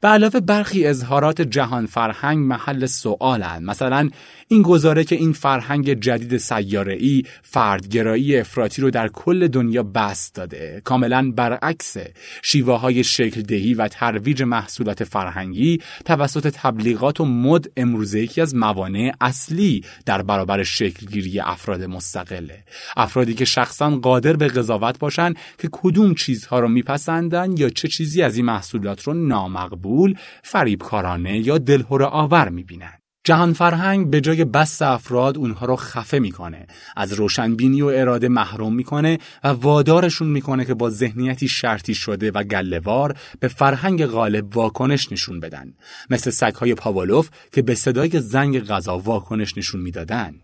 به 0.00 0.08
علاوه 0.08 0.40
برخی 0.40 0.86
اظهارات 0.86 1.42
جهان 1.42 1.86
فرهنگ 1.86 2.38
محل 2.38 2.86
سوالند. 2.86 3.62
مثلا 3.62 4.10
این 4.48 4.62
گزاره 4.62 5.04
که 5.04 5.16
این 5.16 5.32
فرهنگ 5.32 5.92
جدید 5.92 6.52
ای 6.88 7.22
فردگرایی 7.42 8.36
افراطی 8.36 8.82
رو 8.82 8.90
در 8.90 9.08
کل 9.08 9.48
دنیا 9.48 9.82
بست 9.82 10.34
داده. 10.34 10.80
کاملا 10.84 11.32
برعکس 11.36 11.96
شیوه 12.42 12.74
های 12.74 13.04
شکل 13.04 13.42
دهی 13.42 13.74
و 13.74 13.88
ترویج 13.88 14.42
محصولات 14.42 15.04
فرهنگی 15.04 15.80
توسط 16.04 16.48
تبلیغات 16.48 17.20
و 17.20 17.24
مد 17.24 17.66
امروزه 17.76 18.20
یکی 18.20 18.40
از 18.40 18.54
موانع 18.54 19.12
اصلی 19.20 19.84
در 20.06 20.22
برابر 20.22 20.62
شکلگیری 20.62 21.40
افراد 21.40 21.82
مستقله. 21.82 22.64
افرادی 22.96 23.34
که 23.34 23.44
شخصا 23.44 23.90
قادر 23.90 24.36
به 24.36 24.48
قضاوت 24.48 24.98
باشن 24.98 25.34
که 25.58 25.68
کدوم 25.72 26.14
چیزها 26.14 26.60
رو 26.60 26.68
میپسندن 26.68 27.56
یا 27.56 27.68
چه 27.68 27.88
چیزی 27.88 28.22
از 28.22 28.36
این 28.36 28.44
محصولات 28.44 29.02
رو 29.02 29.14
نامقبول 29.14 30.14
فریبکارانه 30.42 31.38
یا 31.38 31.58
دلهور 31.58 32.02
آور 32.02 32.48
می‌بینن. 32.48 33.05
جهان 33.26 33.52
فرهنگ 33.52 34.10
به 34.10 34.20
جای 34.20 34.44
بست 34.44 34.82
افراد 34.82 35.38
اونها 35.38 35.66
رو 35.66 35.76
خفه 35.76 36.18
می‌کنه 36.18 36.66
از 36.96 37.12
روشنبینی 37.12 37.82
و 37.82 37.86
اراده 37.86 38.28
محروم 38.28 38.74
می‌کنه 38.74 39.18
و 39.44 39.48
وادارشون 39.48 40.28
می‌کنه 40.28 40.64
که 40.64 40.74
با 40.74 40.90
ذهنیتی 40.90 41.48
شرطی 41.48 41.94
شده 41.94 42.30
و 42.30 42.42
گله‌وار 42.42 43.16
به 43.40 43.48
فرهنگ 43.48 44.06
غالب 44.06 44.56
واکنش 44.56 45.12
نشون 45.12 45.40
بدن. 45.40 45.74
مثل 46.10 46.30
سگهای 46.30 46.74
پاولوف 46.74 47.28
که 47.52 47.62
به 47.62 47.74
صدای 47.74 48.20
زنگ 48.20 48.60
غذا 48.60 48.98
واکنش 48.98 49.58
نشون 49.58 49.80
می‌دادن. 49.80 50.34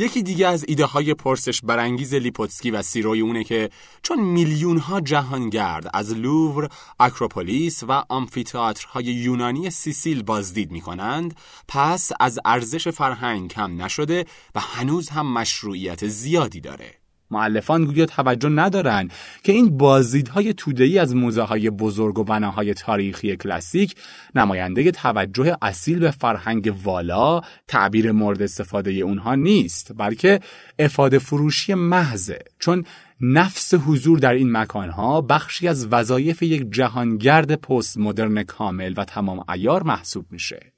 یکی 0.00 0.22
دیگه 0.22 0.46
از 0.48 0.64
ایده 0.68 0.84
های 0.84 1.14
پرسش 1.14 1.60
برانگیز 1.60 2.14
لیپوتسکی 2.14 2.70
و 2.70 2.82
سیروی 2.82 3.20
اونه 3.20 3.44
که 3.44 3.70
چون 4.02 4.20
میلیون 4.20 4.78
ها 4.78 5.00
جهانگرد 5.00 5.90
از 5.94 6.14
لوور، 6.14 6.68
اکروپولیس 7.00 7.82
و 7.82 8.04
آمفیتئاترهای 8.08 9.04
یونانی 9.04 9.70
سیسیل 9.70 10.22
بازدید 10.22 10.70
می 10.70 10.80
کنند 10.80 11.36
پس 11.68 12.10
از 12.20 12.38
ارزش 12.44 12.88
فرهنگ 12.88 13.50
کم 13.50 13.82
نشده 13.82 14.24
و 14.54 14.60
هنوز 14.60 15.08
هم 15.08 15.32
مشروعیت 15.32 16.06
زیادی 16.06 16.60
داره. 16.60 16.97
معلفان 17.30 17.84
گویا 17.84 18.06
توجه 18.06 18.48
ندارند 18.48 19.12
که 19.42 19.52
این 19.52 19.78
بازدیدهای 19.78 20.52
توده‌ای 20.52 20.98
از 20.98 21.16
موزه 21.16 21.42
های 21.42 21.70
بزرگ 21.70 22.18
و 22.18 22.24
بناهای 22.24 22.74
تاریخی 22.74 23.36
کلاسیک 23.36 23.94
نماینده 24.34 24.90
توجه 24.90 25.56
اصیل 25.62 25.98
به 25.98 26.10
فرهنگ 26.10 26.74
والا 26.82 27.40
تعبیر 27.68 28.12
مورد 28.12 28.42
استفاده 28.42 28.90
اونها 28.90 29.34
نیست 29.34 29.92
بلکه 29.96 30.40
افاده 30.78 31.18
فروشی 31.18 31.74
محضه. 31.74 32.38
چون 32.58 32.84
نفس 33.20 33.74
حضور 33.74 34.18
در 34.18 34.32
این 34.32 34.52
مکانها 34.52 35.20
بخشی 35.20 35.68
از 35.68 35.86
وظایف 35.86 36.42
یک 36.42 36.66
جهانگرد 36.70 37.54
پست 37.54 37.98
مدرن 37.98 38.42
کامل 38.42 38.94
و 38.96 39.04
تمام 39.04 39.44
ایار 39.48 39.82
محسوب 39.82 40.26
میشه. 40.30 40.77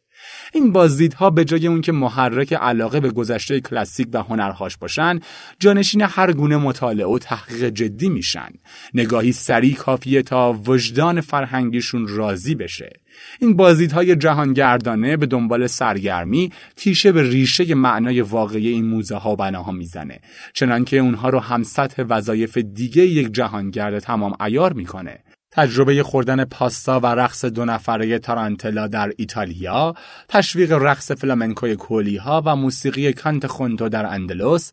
این 0.53 0.73
بازدیدها 0.73 1.31
به 1.31 1.45
جای 1.45 1.67
اون 1.67 1.81
که 1.81 1.93
محرک 1.93 2.53
علاقه 2.53 3.01
به 3.01 3.11
گذشته 3.11 3.61
کلاسیک 3.61 4.09
و 4.13 4.23
هنرهاش 4.23 4.77
باشن 4.77 5.21
جانشین 5.59 6.03
هر 6.03 6.33
گونه 6.33 6.57
مطالعه 6.57 7.07
و 7.07 7.19
تحقیق 7.19 7.65
جدی 7.65 8.09
میشن. 8.09 8.49
نگاهی 8.95 9.33
سریع 9.33 9.75
کافیه 9.75 10.23
تا 10.23 10.53
وجدان 10.67 11.21
فرهنگیشون 11.21 12.09
راضی 12.09 12.55
بشه. 12.55 12.91
این 13.41 13.57
بازدیدهای 13.57 14.17
جهانگردانه 14.17 15.17
به 15.17 15.27
دنبال 15.27 15.67
سرگرمی 15.67 16.53
تیشه 16.77 17.13
به 17.13 17.23
ریشه 17.23 17.75
معنای 17.75 18.21
واقعی 18.21 18.69
این 18.69 18.87
موزه 18.87 19.17
ها 19.17 19.33
و 19.33 19.37
بناها 19.37 19.73
می‌زنه. 19.73 20.21
چنانکه 20.55 20.99
اونها 20.99 21.29
رو 21.29 21.39
هم 21.39 21.63
سطح 21.63 22.03
وظایف 22.09 22.59
دیگه 22.59 23.07
یک 23.07 23.33
جهانگرد 23.33 23.99
تمام 23.99 24.37
ایار 24.41 24.73
می‌کنه. 24.73 25.19
تجربه 25.53 26.03
خوردن 26.03 26.45
پاستا 26.45 27.01
و 27.01 27.07
رقص 27.07 27.45
دو 27.45 27.65
نفره 27.65 28.19
تارانتلا 28.19 28.87
در 28.87 29.13
ایتالیا، 29.17 29.95
تشویق 30.29 30.73
رقص 30.73 31.13
فلامنکوی 31.13 31.77
کولی 31.77 32.17
ها 32.17 32.43
و 32.47 32.57
موسیقی 32.57 33.13
cante 33.13 33.47
jondo 33.47 33.89
در 33.89 34.07
اندلس 34.07 34.73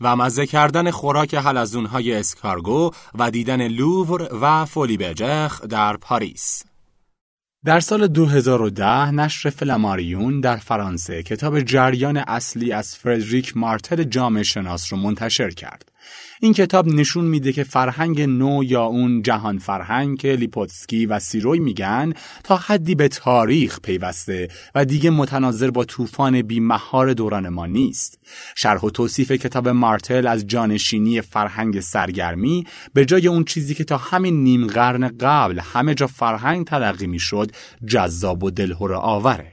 و 0.00 0.16
مزه 0.16 0.46
کردن 0.46 0.90
خوراک 0.90 1.34
حلزون 1.34 1.86
های 1.86 2.14
escargot 2.14 2.90
و 3.14 3.30
دیدن 3.30 3.68
لوور 3.68 4.28
و 4.42 4.64
Folies 4.64 4.96
Bergère 4.96 5.62
در 5.62 5.96
پاریس. 5.96 6.64
در 7.64 7.80
سال 7.80 8.06
2010 8.06 9.10
نشر 9.10 9.50
فلاماریون 9.50 10.40
در 10.40 10.56
فرانسه 10.56 11.22
کتاب 11.22 11.60
جریان 11.60 12.16
اصلی 12.16 12.72
از 12.72 12.96
فردریک 12.96 13.56
مارتل 13.56 14.04
جامعه 14.04 14.42
شناس 14.42 14.92
رو 14.92 14.98
منتشر 14.98 15.50
کرد. 15.50 15.91
این 16.40 16.52
کتاب 16.52 16.88
نشون 16.88 17.24
میده 17.24 17.52
که 17.52 17.64
فرهنگ 17.64 18.22
نو 18.22 18.64
یا 18.64 18.84
اون 18.84 19.22
جهان 19.22 19.58
فرهنگ 19.58 20.18
که 20.18 20.32
لیپوتسکی 20.32 21.06
و 21.06 21.18
سیروی 21.18 21.58
میگن 21.58 22.12
تا 22.44 22.56
حدی 22.56 22.94
به 22.94 23.08
تاریخ 23.08 23.80
پیوسته 23.80 24.48
و 24.74 24.84
دیگه 24.84 25.10
متناظر 25.10 25.70
با 25.70 25.84
طوفان 25.84 26.42
بیمهار 26.42 27.12
دوران 27.12 27.48
ما 27.48 27.66
نیست. 27.66 28.18
شرح 28.54 28.80
و 28.80 28.90
توصیف 28.90 29.32
کتاب 29.32 29.68
مارتل 29.68 30.26
از 30.26 30.46
جانشینی 30.46 31.20
فرهنگ 31.20 31.80
سرگرمی 31.80 32.66
به 32.94 33.04
جای 33.04 33.28
اون 33.28 33.44
چیزی 33.44 33.74
که 33.74 33.84
تا 33.84 33.96
همین 33.96 34.42
نیم 34.42 34.66
قرن 34.66 35.08
قبل 35.20 35.58
همه 35.58 35.94
جا 35.94 36.06
فرهنگ 36.06 36.66
تلقی 36.66 37.06
می‌شد 37.06 37.50
جذاب 37.86 38.44
و 38.44 38.50
دلهور 38.50 38.94
آوره. 38.94 39.51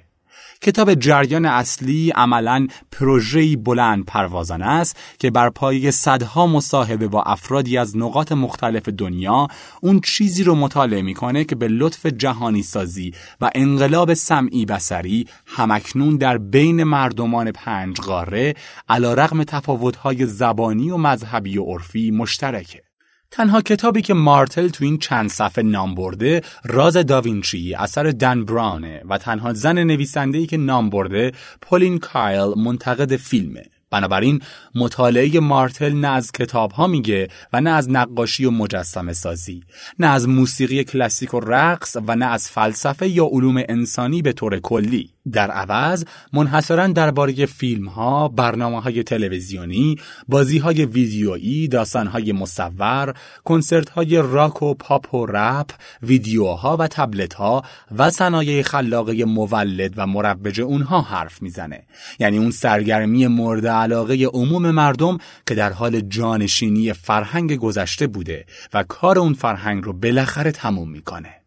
کتاب 0.61 0.93
جریان 0.93 1.45
اصلی 1.45 2.11
عملا 2.11 2.67
پروژه‌ای 2.91 3.55
بلند 3.55 4.05
پروازانه 4.05 4.65
است 4.65 4.97
که 5.19 5.31
بر 5.31 5.49
پایه 5.49 5.91
صدها 5.91 6.47
مصاحبه 6.47 7.07
با 7.07 7.23
افرادی 7.23 7.77
از 7.77 7.97
نقاط 7.97 8.31
مختلف 8.31 8.89
دنیا 8.89 9.47
اون 9.81 9.99
چیزی 9.99 10.43
رو 10.43 10.55
مطالعه 10.55 11.01
می‌کنه 11.01 11.43
که 11.43 11.55
به 11.55 11.67
لطف 11.67 12.05
جهانی 12.05 12.63
سازی 12.63 13.13
و 13.41 13.49
انقلاب 13.55 14.13
سمعی 14.13 14.65
بسری 14.65 15.27
همکنون 15.45 16.17
در 16.17 16.37
بین 16.37 16.83
مردمان 16.83 17.51
پنج 17.51 17.97
قاره 17.97 18.53
علا 18.89 19.13
رغم 19.13 19.43
تفاوت‌های 19.43 20.25
زبانی 20.25 20.89
و 20.89 20.97
مذهبی 20.97 21.57
و 21.57 21.63
عرفی 21.63 22.11
مشترکه. 22.11 22.88
تنها 23.31 23.61
کتابی 23.61 24.01
که 24.01 24.13
مارتل 24.13 24.67
تو 24.67 24.83
این 24.83 24.97
چند 24.97 25.29
صفحه 25.29 25.63
نام 25.63 25.95
برده 25.95 26.41
راز 26.63 26.97
داوینچی 26.97 27.75
اثر 27.75 28.03
دن 28.03 28.45
برانه 28.45 29.01
و 29.09 29.17
تنها 29.17 29.53
زن 29.53 29.83
نویسنده‌ای 29.83 30.45
که 30.45 30.57
نام 30.57 30.89
برده 30.89 31.31
پولین 31.61 31.99
کایل 31.99 32.53
منتقد 32.57 33.15
فیلمه. 33.15 33.63
بنابراین 33.91 34.41
مطالعه 34.75 35.39
مارتل 35.39 35.93
نه 35.93 36.07
از 36.07 36.31
کتاب 36.31 36.71
ها 36.71 36.87
میگه 36.87 37.27
و 37.53 37.61
نه 37.61 37.69
از 37.69 37.89
نقاشی 37.89 38.45
و 38.45 38.51
مجسم 38.51 39.13
سازی. 39.13 39.63
نه 39.99 40.07
از 40.07 40.27
موسیقی 40.27 40.83
کلاسیک 40.83 41.33
و 41.33 41.39
رقص 41.39 41.97
و 42.07 42.15
نه 42.15 42.25
از 42.25 42.49
فلسفه 42.49 43.07
یا 43.07 43.25
علوم 43.25 43.63
انسانی 43.69 44.21
به 44.21 44.33
طور 44.33 44.59
کلی. 44.59 45.09
در 45.33 45.51
عوض 45.51 46.05
منحصرا 46.33 46.87
درباره 46.87 47.45
فیلم 47.45 47.87
ها، 47.87 48.27
برنامه 48.27 48.81
های 48.81 49.03
تلویزیونی، 49.03 49.95
بازی 50.27 50.57
های 50.57 50.85
ویدیویی، 50.85 51.67
داستان 51.67 52.07
های 52.07 52.31
مصور، 52.31 53.13
کنسرت 53.43 53.89
های 53.89 54.17
راک 54.17 54.61
و 54.61 54.73
پاپ 54.73 55.13
و 55.13 55.25
رپ، 55.25 55.69
ویدیوها 56.03 56.77
و 56.77 56.87
تبلت 56.87 57.33
ها 57.33 57.63
و 57.97 58.09
صنایع 58.09 58.61
خلاقه 58.61 59.25
مولد 59.25 59.93
و 59.97 60.07
مروج 60.07 60.61
اونها 60.61 61.01
حرف 61.01 61.41
می‌زنه. 61.41 61.83
یعنی 62.19 62.37
اون 62.37 62.51
سرگرمی 62.51 63.27
مورد 63.27 63.67
علاقه 63.67 64.25
عموم 64.25 64.71
مردم 64.71 65.17
که 65.47 65.55
در 65.55 65.73
حال 65.73 66.01
جانشینی 66.01 66.93
فرهنگ 66.93 67.55
گذشته 67.55 68.07
بوده 68.07 68.45
و 68.73 68.83
کار 68.83 69.19
اون 69.19 69.33
فرهنگ 69.33 69.83
رو 69.83 69.93
بالاخره 69.93 70.51
تموم 70.51 70.89
می‌کنه. 70.89 71.38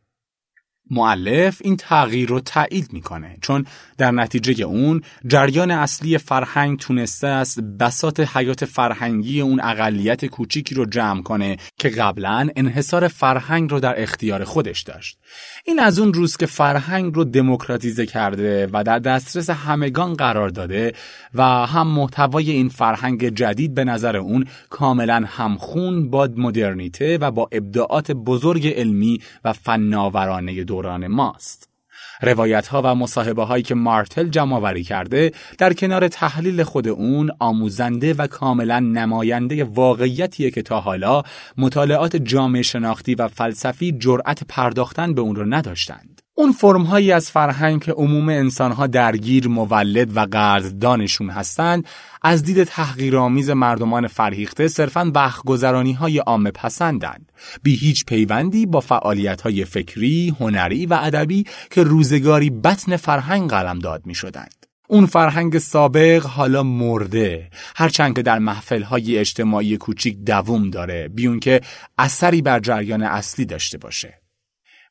معلف 0.92 1.60
این 1.64 1.76
تغییر 1.76 2.28
رو 2.28 2.40
تایید 2.40 2.92
می‌کنه. 2.92 3.38
چون 3.40 3.66
در 4.02 4.10
نتیجه 4.10 4.64
اون 4.64 5.02
جریان 5.26 5.70
اصلی 5.70 6.18
فرهنگ 6.18 6.78
تونسته 6.78 7.26
است 7.26 7.60
بسات 7.60 8.36
حیات 8.36 8.64
فرهنگی 8.64 9.40
اون 9.40 9.60
اقلیت 9.60 10.26
کوچیکی 10.26 10.74
رو 10.74 10.84
جمع 10.84 11.22
کنه 11.22 11.56
که 11.78 11.88
قبلا 11.88 12.48
انحصار 12.56 13.08
فرهنگ 13.08 13.70
رو 13.70 13.80
در 13.80 14.02
اختیار 14.02 14.44
خودش 14.44 14.82
داشت 14.82 15.18
این 15.64 15.78
از 15.80 15.98
اون 15.98 16.14
روز 16.14 16.36
که 16.36 16.46
فرهنگ 16.46 17.14
رو 17.14 17.24
دموکراتیزه 17.24 18.06
کرده 18.06 18.68
و 18.72 18.84
در 18.84 18.98
دسترس 18.98 19.50
همگان 19.50 20.14
قرار 20.14 20.48
داده 20.48 20.92
و 21.34 21.42
هم 21.44 21.86
محتوای 21.86 22.50
این 22.50 22.68
فرهنگ 22.68 23.28
جدید 23.28 23.74
به 23.74 23.84
نظر 23.84 24.16
اون 24.16 24.44
کاملا 24.70 25.24
همخون 25.26 26.10
با 26.10 26.28
مدرنیته 26.36 27.18
و 27.18 27.30
با 27.30 27.48
ابداعات 27.52 28.12
بزرگ 28.12 28.68
علمی 28.68 29.20
و 29.44 29.52
فناورانه 29.52 30.64
دوران 30.64 31.06
ماست. 31.06 31.71
روایت 32.22 32.68
ها 32.68 32.82
و 32.84 32.94
مصاحبه 32.94 33.44
هایی 33.44 33.62
که 33.62 33.74
مارتل 33.74 34.28
جمع 34.28 34.82
کرده 34.82 35.32
در 35.58 35.72
کنار 35.72 36.08
تحلیل 36.08 36.62
خود 36.62 36.88
اون 36.88 37.30
آموزنده 37.38 38.14
و 38.14 38.26
کاملا 38.26 38.80
نماینده 38.80 39.64
واقعیتیه 39.64 40.50
که 40.50 40.62
تا 40.62 40.80
حالا 40.80 41.22
مطالعات 41.58 42.16
جامعه 42.16 42.62
شناختی 42.62 43.14
و 43.14 43.28
فلسفی 43.28 43.92
جرأت 43.92 44.42
پرداختن 44.48 45.14
به 45.14 45.20
اون 45.20 45.36
رو 45.36 45.44
نداشتند. 45.44 46.11
اون 46.34 46.52
فرم 46.52 46.82
هایی 46.82 47.12
از 47.12 47.30
فرهنگ 47.30 47.82
که 47.82 47.92
عموم 47.92 48.28
انسانها 48.28 48.86
درگیر 48.86 49.48
مولد 49.48 50.16
و 50.16 50.20
قدردانشون 50.20 51.30
هستند 51.30 51.86
از 52.22 52.42
دید 52.42 52.64
تحقیرآمیز 52.64 53.50
مردمان 53.50 54.06
فرهیخته 54.06 54.68
صرفاً 54.68 55.12
وقت 55.14 55.44
گذرانی 55.44 55.92
های 55.92 56.18
عامه 56.18 56.50
پسندند. 56.50 57.32
بی 57.62 57.74
هیچ 57.74 58.04
پیوندی 58.04 58.66
با 58.66 58.80
فعالیت 58.80 59.40
های 59.40 59.64
فکری، 59.64 60.36
هنری 60.40 60.86
و 60.86 60.98
ادبی 61.02 61.44
که 61.70 61.82
روزگاری 61.82 62.50
بطن 62.50 62.96
فرهنگ 62.96 63.50
قلم 63.50 63.78
داد 63.78 64.06
می 64.06 64.14
شدند. 64.14 64.66
اون 64.88 65.06
فرهنگ 65.06 65.58
سابق 65.58 66.26
حالا 66.26 66.62
مرده. 66.62 67.48
هرچند 67.76 68.16
که 68.16 68.22
در 68.22 68.38
محفل 68.38 68.82
های 68.82 69.18
اجتماعی 69.18 69.76
کوچیک 69.76 70.18
دووم 70.18 70.70
داره. 70.70 71.08
بیون 71.08 71.40
که 71.40 71.60
اثری 71.98 72.42
بر 72.42 72.60
جریان 72.60 73.02
اصلی 73.02 73.44
داشته 73.44 73.78
باشه. 73.78 74.21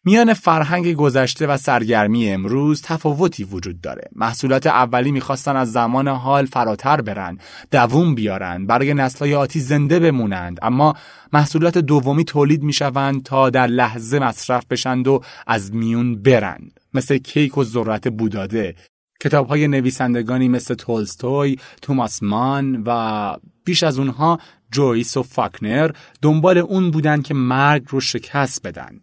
میان 0.05 0.33
فرهنگ 0.33 0.93
گذشته 0.93 1.47
و 1.47 1.57
سرگرمی 1.57 2.29
امروز 2.29 2.81
تفاوتی 2.81 3.43
وجود 3.43 3.81
داره. 3.81 4.09
محصولات 4.15 4.67
اولی 4.67 5.11
می‌خواستن 5.11 5.55
از 5.55 5.71
زمان 5.71 6.07
حال 6.07 6.45
فراتر 6.45 7.01
برن، 7.01 7.37
دووم 7.71 8.15
بیارن، 8.15 8.65
برای 8.65 8.93
نسلهای 8.93 9.35
آتی 9.35 9.59
زنده 9.59 9.99
بمونند، 9.99 10.59
اما 10.61 10.95
محصولات 11.33 11.77
دومی 11.77 12.23
تولید 12.23 12.63
می‌شوند 12.63 13.23
تا 13.23 13.49
در 13.49 13.67
لحظه 13.67 14.19
مصرف 14.19 14.65
بشند 14.65 15.07
و 15.07 15.21
از 15.47 15.75
میون 15.75 16.21
برند. 16.21 16.79
مثل 16.93 17.17
کیک 17.17 17.57
و 17.57 17.63
ذرت 17.63 18.07
بوداده، 18.07 18.75
کتاب 19.21 19.47
های 19.47 19.67
نویسندگانی 19.67 20.47
مثل 20.47 20.73
تولستوی، 20.73 21.57
توماس 21.81 22.23
مان 22.23 22.83
و 22.85 23.33
بیش 23.65 23.83
از 23.83 23.99
اونها 23.99 24.39
جویس 24.71 25.17
و 25.17 25.23
فاکنر 25.23 25.91
دنبال 26.21 26.57
اون 26.57 26.91
بودن 26.91 27.21
که 27.21 27.33
مرگ 27.33 27.83
رو 27.89 27.99
شکست 27.99 28.67
بدن. 28.67 28.99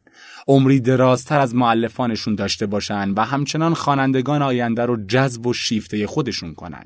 عمری 0.48 0.80
درازتر 0.80 1.40
از 1.40 1.54
معلفانشون 1.54 2.34
داشته 2.34 2.66
باشن 2.66 3.10
و 3.10 3.24
همچنان 3.24 3.74
خوانندگان 3.74 4.42
آینده 4.42 4.86
رو 4.86 5.06
جذب 5.06 5.46
و 5.46 5.52
شیفته 5.52 6.06
خودشون 6.06 6.54
کنن. 6.54 6.84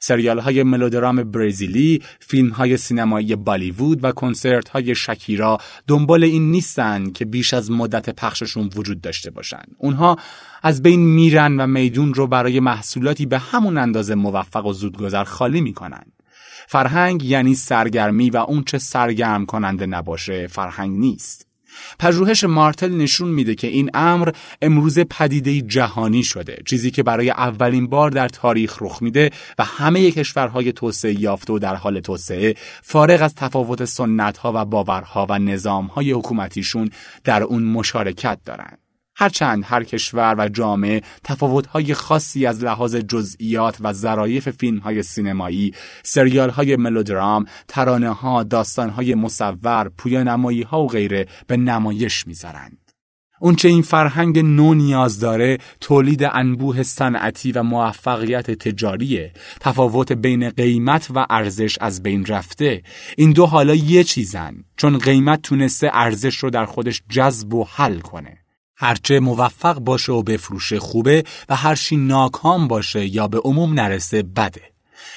سریال 0.00 0.38
های 0.38 0.62
ملودرام 0.62 1.22
برزیلی، 1.22 2.02
فیلم 2.20 2.48
های 2.48 2.76
سینمایی 2.76 3.36
بالیوود 3.36 4.04
و 4.04 4.12
کنسرت 4.12 4.68
های 4.68 4.94
شکیرا 4.94 5.58
دنبال 5.86 6.24
این 6.24 6.50
نیستن 6.50 7.10
که 7.10 7.24
بیش 7.24 7.54
از 7.54 7.70
مدت 7.70 8.10
پخششون 8.10 8.70
وجود 8.76 9.00
داشته 9.00 9.30
باشن. 9.30 9.62
اونها 9.78 10.16
از 10.62 10.82
بین 10.82 11.00
میرن 11.00 11.60
و 11.60 11.66
میدون 11.66 12.14
رو 12.14 12.26
برای 12.26 12.60
محصولاتی 12.60 13.26
به 13.26 13.38
همون 13.38 13.78
اندازه 13.78 14.14
موفق 14.14 14.66
و 14.66 14.72
زودگذر 14.72 15.24
خالی 15.24 15.60
می‌کنن. 15.60 16.02
فرهنگ 16.68 17.24
یعنی 17.24 17.54
سرگرمی 17.54 18.30
و 18.30 18.36
اون 18.36 18.64
چه 18.64 18.78
سرگرم 18.78 19.46
کننده 19.46 19.86
نباشه 19.86 20.46
فرهنگ 20.46 20.98
نیست. 20.98 21.45
پژوهش 21.98 22.44
مارتل 22.44 22.92
نشون 22.92 23.28
میده 23.28 23.54
که 23.54 23.66
این 23.66 23.90
امر 23.94 24.30
امروز 24.62 24.98
پدیده 24.98 25.60
جهانی 25.60 26.22
شده 26.22 26.62
چیزی 26.66 26.90
که 26.90 27.02
برای 27.02 27.30
اولین 27.30 27.86
بار 27.86 28.10
در 28.10 28.28
تاریخ 28.28 28.76
رخ 28.80 29.02
میده 29.02 29.30
و 29.58 29.64
همه 29.64 30.10
کشورهای 30.10 30.72
توسعه 30.72 31.20
یافته 31.20 31.52
و 31.52 31.58
در 31.58 31.74
حال 31.74 32.00
توسعه 32.00 32.54
فارغ 32.82 33.22
از 33.22 33.34
تفاوت 33.34 33.84
سنت 33.84 34.38
ها 34.38 34.52
و 34.54 34.64
باورها 34.64 35.26
و 35.30 35.38
نظام 35.38 35.86
های 35.86 36.12
حکومتیشون 36.12 36.90
در 37.24 37.42
اون 37.42 37.62
مشارکت 37.62 38.38
دارند 38.44 38.85
هرچند 39.18 39.64
هر 39.66 39.84
کشور 39.84 40.34
و 40.38 40.48
جامعه 40.48 41.02
تفاوت‌های 41.24 41.94
خاصی 41.94 42.46
از 42.46 42.64
لحاظ 42.64 42.96
جزئیات 42.96 43.76
و 43.80 43.92
ظرایف 43.92 44.48
فیلم‌های 44.48 45.02
سینمایی، 45.02 45.72
سریال‌های 46.02 46.76
ملودرام، 46.76 47.44
ترانه‌ها، 47.68 48.42
داستان‌های 48.42 49.14
مصور، 49.14 49.90
پویانمایی‌ها 49.98 50.82
و 50.82 50.88
غیره 50.88 51.26
به 51.46 51.56
نمایش 51.56 52.26
می‌ذارند. 52.26 52.78
اونچه 53.40 53.68
این 53.68 53.82
فرهنگ 53.82 54.38
نو 54.38 54.74
نیاز 54.74 55.20
داره 55.20 55.58
تولید 55.80 56.22
انبوه 56.22 56.82
صنعتی 56.82 57.52
و 57.52 57.62
موفقیت 57.62 58.50
تجاریه 58.50 59.32
تفاوت 59.60 60.12
بین 60.12 60.50
قیمت 60.50 61.08
و 61.14 61.26
ارزش 61.30 61.78
از 61.80 62.02
بین 62.02 62.26
رفته 62.26 62.82
این 63.16 63.32
دو 63.32 63.46
حالا 63.46 63.74
یه 63.74 64.04
چیزن 64.04 64.54
چون 64.76 64.98
قیمت 64.98 65.42
تونسته 65.42 65.90
ارزش 65.92 66.36
رو 66.36 66.50
در 66.50 66.64
خودش 66.64 67.02
جذب 67.08 67.54
و 67.54 67.66
حل 67.70 67.98
کنه 67.98 68.45
هرچه 68.76 69.20
موفق 69.20 69.78
باشه 69.78 70.12
و 70.12 70.22
بفروشه 70.22 70.78
خوبه 70.78 71.24
و 71.48 71.56
هرچی 71.56 71.96
ناکام 71.96 72.68
باشه 72.68 73.06
یا 73.06 73.28
به 73.28 73.38
عموم 73.38 73.80
نرسه 73.80 74.22
بده. 74.22 74.62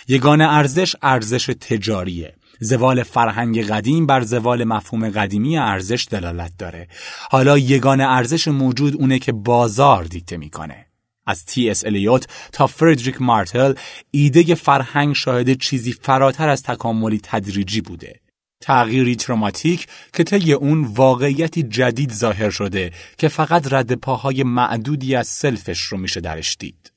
یگان 0.08 0.42
ارزش 0.42 0.96
ارزش 1.02 1.46
تجاریه. 1.46 2.36
زوال 2.60 3.04
فرهنگ 3.04 3.68
قدیم 3.68 4.06
بر 4.06 4.22
زوال 4.22 4.64
مفهوم 4.64 5.10
قدیمی 5.10 5.58
ارزش 5.58 6.08
دلالت 6.12 6.52
داره. 6.58 6.88
حالا 7.30 7.58
یگان 7.58 8.02
ارزش 8.02 8.48
موجود 8.48 8.96
اونه 8.96 9.20
که 9.20 9.32
بازار 9.32 10.04
دیکته 10.04 10.38
می‌کنه. 10.38 10.86
از 11.28 11.46
تی 11.46 11.70
اس 11.70 11.86
الیوت 11.86 12.28
تا 12.52 12.68
فردریک 12.68 13.22
مارتل 13.22 13.74
ایده 14.12 14.56
فرهنگ 14.56 15.16
شاهد 15.16 15.54
چیزی 15.54 15.94
فراتر 15.94 16.50
از 16.50 16.64
تکاملی 16.64 17.20
تدریجی 17.24 17.82
بوده. 17.82 18.20
تغییری 18.62 19.16
تروماتیک 19.16 19.88
که 20.14 20.24
طی 20.24 20.54
اون 20.54 20.84
واقعیتی 20.84 21.64
جدید 21.64 22.14
ظاهر 22.14 22.50
شده 22.50 22.92
که 23.18 23.28
فقط 23.28 23.74
رد 23.74 23.94
پاهای 23.94 24.44
معدودی 24.44 25.16
از 25.16 25.28
سلفش 25.28 25.80
رو 25.82 25.98
میشه 25.98 26.22
درش 26.22 26.58
دید. 26.60 26.92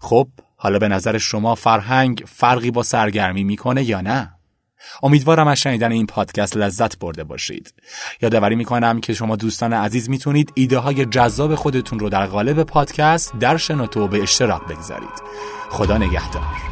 خب 0.00 0.28
حالا 0.56 0.78
به 0.78 0.88
نظر 0.88 1.18
شما 1.18 1.54
فرهنگ 1.54 2.24
فرقی 2.26 2.70
با 2.70 2.82
سرگرمی 2.82 3.44
می‌کنه 3.44 3.84
یا 3.84 4.00
نه؟ 4.00 4.32
امیدوارم 5.02 5.48
از 5.48 5.60
شنیدن 5.60 5.92
این 5.92 6.06
پادکست 6.06 6.56
لذت 6.56 6.98
برده 6.98 7.24
باشید. 7.24 7.74
یادآوری 8.22 8.56
می‌کنم 8.56 9.00
که 9.00 9.14
شما 9.14 9.36
دوستان 9.36 9.72
عزیز 9.72 10.10
می‌تونید 10.10 10.52
ایده 10.54 10.78
های 10.78 11.04
جذاب 11.04 11.54
خودتون 11.54 11.98
رو 11.98 12.08
در 12.08 12.26
قالب 12.26 12.62
پادکست 12.62 13.32
در 13.40 13.56
شنوتو 13.56 14.08
به 14.08 14.22
اشتراک 14.22 14.62
بگذارید. 14.62 15.22
خدا 15.70 15.98
نگهدار. 15.98 16.71